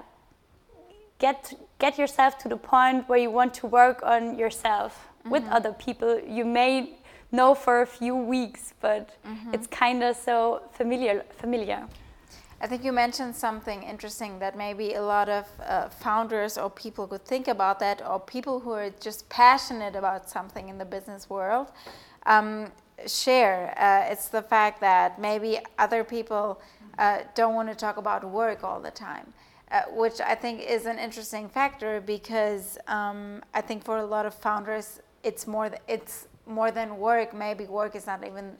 get 1.18 1.54
get 1.80 1.98
yourself 1.98 2.38
to 2.38 2.48
the 2.48 2.56
point 2.56 3.10
where 3.10 3.18
you 3.18 3.32
want 3.32 3.52
to 3.52 3.66
work 3.66 4.04
on 4.04 4.38
yourself 4.38 4.92
mm-hmm. 4.94 5.32
with 5.32 5.44
other 5.50 5.74
people 5.74 6.20
you 6.20 6.46
may 6.46 6.94
know 7.32 7.56
for 7.56 7.82
a 7.82 7.88
few 7.88 8.16
weeks 8.16 8.76
but 8.80 9.10
mm-hmm. 9.26 9.54
it's 9.56 9.66
kind 9.66 10.04
of 10.04 10.16
so 10.16 10.62
familiar 10.72 11.24
familiar 11.32 11.88
I 12.64 12.66
think 12.66 12.86
you 12.86 12.94
mentioned 12.94 13.36
something 13.36 13.84
interesting 13.84 14.40
that 14.40 14.58
maybe 14.58 14.94
a 14.94 15.02
lot 15.02 15.28
of 15.28 15.46
uh, 15.68 15.90
founders 15.90 16.58
or 16.58 16.70
people 16.70 17.06
could 17.06 17.26
think 17.26 17.50
about 17.50 17.78
that, 17.80 18.02
or 18.08 18.22
people 18.22 18.62
who 18.62 18.72
are 18.72 18.90
just 19.02 19.28
passionate 19.28 19.98
about 19.98 20.30
something 20.30 20.70
in 20.70 20.78
the 20.78 20.86
business 20.86 21.30
world. 21.30 21.68
Um, 22.26 22.72
share. 23.06 23.74
Uh, 23.78 24.10
it's 24.10 24.30
the 24.30 24.42
fact 24.42 24.80
that 24.80 25.20
maybe 25.20 25.60
other 25.78 26.06
people 26.06 26.62
uh, 27.00 27.24
don't 27.36 27.54
want 27.54 27.68
to 27.68 27.76
talk 27.76 27.98
about 27.98 28.24
work 28.24 28.64
all 28.64 28.80
the 28.80 28.92
time, 28.92 29.34
uh, 29.70 29.82
which 29.92 30.22
I 30.22 30.34
think 30.34 30.62
is 30.62 30.86
an 30.86 31.00
interesting 31.00 31.50
factor 31.50 32.00
because 32.00 32.78
um, 32.88 33.42
I 33.54 33.60
think 33.60 33.84
for 33.84 33.98
a 33.98 34.06
lot 34.06 34.26
of 34.26 34.34
founders, 34.34 35.02
it's 35.22 35.48
more 35.48 35.68
th- 35.68 35.82
it's 35.90 36.28
more 36.46 36.72
than 36.72 36.98
work. 36.98 37.34
Maybe 37.34 37.66
work 37.66 37.94
is 37.94 38.08
not 38.08 38.26
even 38.26 38.56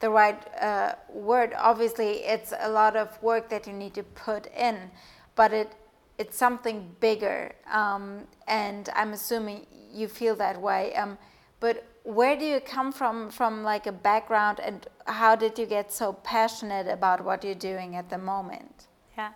the 0.00 0.10
right 0.10 0.40
uh, 0.60 0.94
word. 1.10 1.54
Obviously, 1.56 2.24
it's 2.24 2.52
a 2.58 2.68
lot 2.68 2.96
of 2.96 3.20
work 3.22 3.48
that 3.48 3.66
you 3.66 3.72
need 3.72 3.94
to 3.94 4.02
put 4.02 4.46
in, 4.54 4.90
but 5.34 5.52
it 5.52 5.72
it's 6.18 6.36
something 6.36 6.96
bigger. 7.00 7.52
Um, 7.70 8.26
and 8.46 8.88
I'm 8.94 9.12
assuming 9.12 9.66
you 9.92 10.08
feel 10.08 10.34
that 10.36 10.60
way. 10.60 10.94
Um, 10.94 11.18
but 11.60 11.84
where 12.06 12.36
do 12.36 12.44
you 12.44 12.60
come 12.60 12.92
from 12.92 13.30
from 13.30 13.64
like 13.64 13.86
a 13.86 13.92
background 13.92 14.60
and 14.60 14.86
how 15.06 15.34
did 15.34 15.58
you 15.58 15.66
get 15.66 15.92
so 15.92 16.12
passionate 16.12 16.86
about 16.86 17.24
what 17.24 17.42
you're 17.42 17.54
doing 17.54 17.96
at 17.96 18.08
the 18.10 18.18
moment 18.18 18.86
yeah 19.18 19.30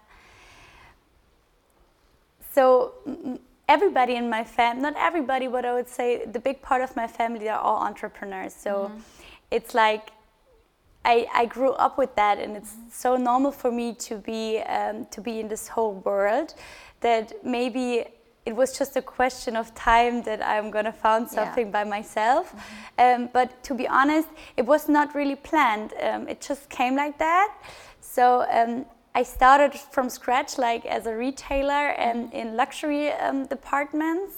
so 2.54 2.92
everybody 3.68 4.14
in 4.14 4.30
my 4.30 4.44
family 4.44 4.82
not 4.82 4.94
everybody 4.96 5.48
but 5.48 5.64
i 5.64 5.74
would 5.74 5.88
say 5.88 6.24
the 6.26 6.38
big 6.38 6.62
part 6.62 6.80
of 6.80 6.94
my 6.94 7.08
family 7.08 7.48
are 7.48 7.58
all 7.58 7.82
entrepreneurs 7.82 8.54
so 8.54 8.72
mm 8.72 8.92
-hmm. 8.92 9.00
it's 9.50 9.74
like 9.74 10.12
I, 11.04 11.26
I 11.34 11.46
grew 11.46 11.72
up 11.72 11.96
with 11.98 12.14
that 12.16 12.38
and 12.38 12.56
it's 12.56 12.72
mm 12.72 12.82
-hmm. 12.82 12.92
so 12.92 13.16
normal 13.16 13.52
for 13.52 13.72
me 13.72 13.94
to 14.08 14.14
be 14.16 14.62
um, 14.78 15.06
to 15.14 15.20
be 15.22 15.30
in 15.30 15.48
this 15.48 15.68
whole 15.68 15.94
world 16.04 16.54
that 17.00 17.32
maybe 17.42 18.06
it 18.44 18.54
was 18.54 18.78
just 18.78 18.96
a 18.96 19.02
question 19.02 19.56
of 19.56 19.72
time 19.74 20.22
that 20.22 20.40
I'm 20.40 20.70
gonna 20.70 20.92
found 20.92 21.28
something 21.28 21.70
yeah. 21.70 21.84
by 21.84 21.90
myself. 21.96 22.52
Mm 22.52 22.58
-hmm. 22.58 23.14
um, 23.14 23.28
but 23.32 23.48
to 23.68 23.74
be 23.74 23.86
honest, 23.88 24.28
it 24.56 24.66
was 24.66 24.86
not 24.86 25.14
really 25.14 25.36
planned. 25.36 25.92
Um, 25.92 26.28
it 26.28 26.48
just 26.48 26.68
came 26.68 27.04
like 27.04 27.18
that. 27.18 27.50
So 28.00 28.22
um, 28.58 28.84
I 29.14 29.24
started 29.24 29.72
from 29.90 30.08
scratch, 30.10 30.56
like 30.56 30.88
as 30.96 31.06
a 31.06 31.14
retailer 31.16 31.94
and 31.98 32.18
mm 32.18 32.30
-hmm. 32.30 32.40
in 32.40 32.56
luxury 32.56 33.12
um, 33.28 33.46
departments. 33.46 34.32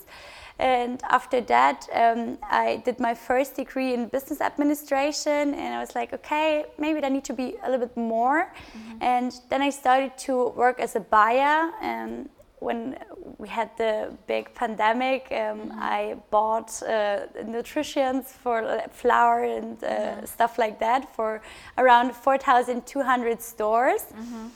And 0.59 1.03
after 1.09 1.41
that, 1.41 1.89
um, 1.93 2.39
I 2.43 2.83
did 2.85 3.01
my 3.01 3.15
first 3.15 3.57
degree 3.57 3.95
in 3.95 4.09
business 4.09 4.41
administration, 4.41 5.55
and 5.55 5.75
I 5.75 5.81
was 5.81 5.95
like, 5.95 6.13
okay, 6.13 6.65
maybe 6.79 7.01
there 7.01 7.11
need 7.11 7.25
to 7.25 7.35
be 7.35 7.57
a 7.63 7.71
little 7.71 7.87
bit 7.87 7.97
more. 7.97 8.41
Mm 8.41 8.81
-hmm. 8.81 9.17
And 9.17 9.43
then 9.49 9.63
I 9.63 9.71
started 9.73 10.13
to 10.27 10.53
work 10.57 10.81
as 10.81 10.97
a 10.97 11.01
buyer, 11.01 11.73
and 11.81 12.29
when 12.63 12.97
we 13.39 13.49
had 13.49 13.77
the 13.77 14.17
big 14.27 14.55
pandemic, 14.55 15.27
um, 15.31 15.37
mm-hmm. 15.37 15.79
I 15.81 16.17
bought 16.31 16.83
uh, 16.83 17.27
nutritions 17.45 18.33
for 18.33 18.63
uh, 18.63 18.89
flour 18.89 19.43
and 19.43 19.83
uh, 19.83 19.89
mm-hmm. 19.89 20.25
stuff 20.27 20.59
like 20.59 20.79
that 20.79 21.15
for 21.15 21.43
around 21.77 22.15
4,200 22.15 23.43
stores. 23.43 24.03
Mm-hmm. 24.03 24.47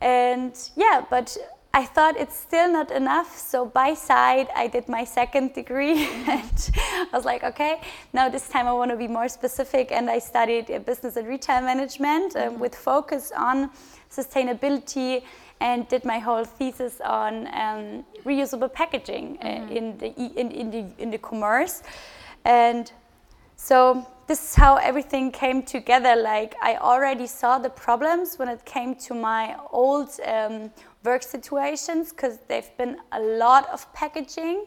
And 0.00 0.70
yeah, 0.76 1.04
but 1.08 1.36
I 1.74 1.84
thought 1.84 2.16
it's 2.16 2.38
still 2.38 2.72
not 2.72 2.90
enough. 2.90 3.36
So 3.36 3.66
by 3.66 3.92
side, 3.94 4.48
I 4.56 4.66
did 4.66 4.88
my 4.88 5.04
second 5.04 5.52
degree, 5.52 6.06
and 6.26 6.70
I 6.76 7.08
was 7.12 7.24
like, 7.24 7.44
okay, 7.44 7.82
now 8.12 8.28
this 8.28 8.48
time 8.48 8.66
I 8.66 8.72
want 8.72 8.90
to 8.90 8.96
be 8.96 9.08
more 9.08 9.28
specific, 9.28 9.92
and 9.92 10.08
I 10.08 10.18
studied 10.18 10.70
uh, 10.70 10.78
business 10.78 11.16
and 11.16 11.28
retail 11.28 11.60
management 11.60 12.34
um, 12.34 12.42
mm-hmm. 12.42 12.60
with 12.60 12.74
focus 12.74 13.30
on 13.36 13.70
sustainability 14.10 15.22
and 15.60 15.88
did 15.88 16.04
my 16.04 16.18
whole 16.18 16.44
thesis 16.44 17.00
on 17.00 17.46
um, 17.48 18.04
reusable 18.24 18.72
packaging 18.72 19.38
uh, 19.40 19.46
mm-hmm. 19.46 19.76
in, 19.76 19.98
the, 19.98 20.14
in, 20.40 20.50
in, 20.50 20.70
the, 20.70 21.02
in 21.02 21.10
the 21.10 21.18
commerce. 21.18 21.82
And 22.44 22.90
so 23.56 24.06
this 24.26 24.42
is 24.42 24.54
how 24.54 24.76
everything 24.76 25.30
came 25.30 25.62
together. 25.62 26.16
Like 26.16 26.56
I 26.60 26.76
already 26.76 27.26
saw 27.26 27.58
the 27.58 27.70
problems 27.70 28.38
when 28.38 28.48
it 28.48 28.64
came 28.64 28.94
to 28.96 29.14
my 29.14 29.56
old 29.70 30.10
um, 30.24 30.70
work 31.04 31.22
situations 31.22 32.10
because 32.10 32.38
they've 32.48 32.76
been 32.76 32.98
a 33.12 33.20
lot 33.20 33.68
of 33.70 33.92
packaging 33.92 34.66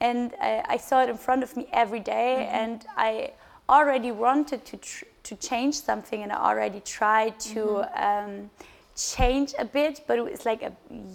and 0.00 0.34
I, 0.40 0.64
I, 0.68 0.76
saw 0.76 1.02
it 1.02 1.08
in 1.08 1.16
front 1.16 1.42
of 1.42 1.56
me 1.56 1.66
every 1.72 1.98
day, 1.98 2.46
mm-hmm. 2.46 2.54
and 2.54 2.86
I 2.96 3.32
already 3.68 4.12
wanted 4.12 4.64
to, 4.66 4.76
tr- 4.76 5.04
to 5.24 5.34
change 5.36 5.74
something 5.74 6.22
and 6.22 6.30
I 6.32 6.36
already 6.36 6.80
tried 6.80 7.40
to 7.40 7.60
mm-hmm. 7.60 8.30
um, 8.30 8.50
change 8.98 9.54
a 9.58 9.64
bit, 9.64 10.00
but 10.08 10.18
it's 10.18 10.44
like 10.44 10.62
a 10.62 10.72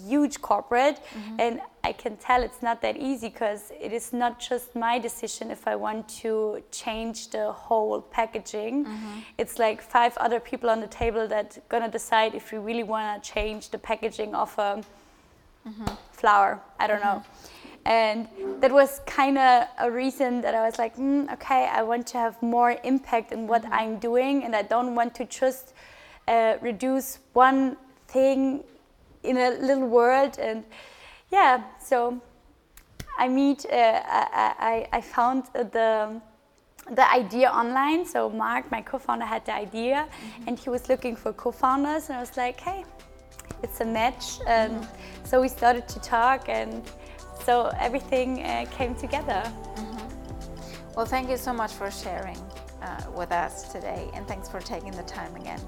huge 0.07 0.41
corporate, 0.41 0.99
mm-hmm. 1.03 1.35
and 1.39 1.61
I 1.83 1.91
can 1.91 2.15
tell 2.15 2.41
it's 2.41 2.61
not 2.61 2.81
that 2.81 2.95
easy 2.95 3.27
because 3.27 3.71
it 3.79 3.91
is 3.91 4.13
not 4.13 4.39
just 4.39 4.73
my 4.73 4.97
decision 4.97 5.51
if 5.51 5.67
I 5.67 5.75
want 5.75 6.07
to 6.21 6.63
change 6.71 7.29
the 7.29 7.51
whole 7.51 8.01
packaging. 8.01 8.85
Mm-hmm. 8.85 9.19
It's 9.37 9.59
like 9.59 9.81
five 9.81 10.17
other 10.17 10.39
people 10.39 10.69
on 10.69 10.79
the 10.79 10.87
table 10.87 11.27
that 11.27 11.59
gonna 11.67 11.91
decide 11.91 12.33
if 12.35 12.53
we 12.53 12.57
really 12.57 12.83
want 12.83 13.21
to 13.21 13.31
change 13.33 13.69
the 13.69 13.77
packaging 13.77 14.33
of 14.33 14.57
a 14.57 14.81
mm-hmm. 15.67 15.85
flower. 16.13 16.61
I 16.79 16.87
don't 16.87 17.01
know. 17.01 17.21
And 17.85 18.29
that 18.61 18.71
was 18.71 19.01
kind 19.05 19.37
of 19.37 19.67
a 19.77 19.91
reason 19.91 20.39
that 20.39 20.55
I 20.55 20.65
was 20.65 20.79
like, 20.79 20.95
mm, 20.95 21.29
okay, 21.33 21.67
I 21.69 21.83
want 21.83 22.07
to 22.07 22.17
have 22.17 22.41
more 22.41 22.77
impact 22.85 23.33
in 23.33 23.45
what 23.45 23.63
mm-hmm. 23.63 23.73
I'm 23.73 23.99
doing, 23.99 24.45
and 24.45 24.55
I 24.55 24.61
don't 24.61 24.95
want 24.95 25.15
to 25.15 25.25
just 25.25 25.73
uh, 26.27 26.57
reduce 26.61 27.19
one 27.33 27.77
thing 28.07 28.63
in 29.23 29.37
a 29.37 29.51
little 29.51 29.87
world 29.87 30.37
and 30.39 30.63
yeah 31.31 31.63
so 31.79 32.21
i 33.17 33.27
meet 33.27 33.65
uh, 33.65 34.01
I, 34.59 34.87
I, 34.91 35.01
found 35.01 35.45
the 35.53 36.21
the 36.91 37.11
idea 37.11 37.49
online 37.49 38.05
so 38.05 38.29
mark 38.29 38.69
my 38.71 38.81
co-founder 38.81 39.25
had 39.25 39.45
the 39.45 39.53
idea 39.53 39.99
mm 40.03 40.09
-hmm. 40.09 40.47
and 40.47 40.59
he 40.59 40.69
was 40.69 40.87
looking 40.87 41.17
for 41.17 41.33
co-founders 41.33 42.09
and 42.09 42.17
i 42.17 42.21
was 42.21 42.35
like 42.37 42.61
hey 42.61 42.83
it's 43.63 43.81
a 43.81 43.85
match 43.85 44.25
and 44.47 44.71
mm 44.71 44.79
-hmm. 44.79 45.27
so 45.29 45.41
we 45.41 45.49
started 45.49 45.85
to 45.93 45.99
talk 45.99 46.49
and 46.49 46.71
so 47.45 47.53
everything 47.79 48.29
uh, 48.39 48.65
came 48.77 48.93
together 48.95 49.43
mm 49.77 49.85
-hmm. 49.85 50.95
well 50.95 51.07
thank 51.07 51.27
you 51.29 51.37
so 51.37 51.53
much 51.53 51.71
for 51.71 51.91
sharing 51.91 52.41
uh, 52.83 53.19
with 53.19 53.31
us 53.31 53.53
today 53.71 54.03
and 54.15 54.27
thanks 54.27 54.49
for 54.49 54.61
taking 54.61 54.91
the 54.91 55.03
time 55.03 55.33
again 55.41 55.61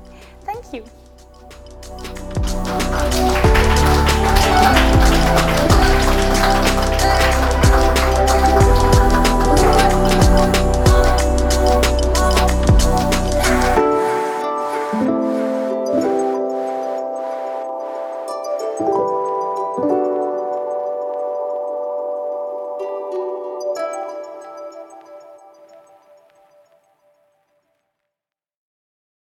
Thank 0.62 0.86
you. 3.36 3.45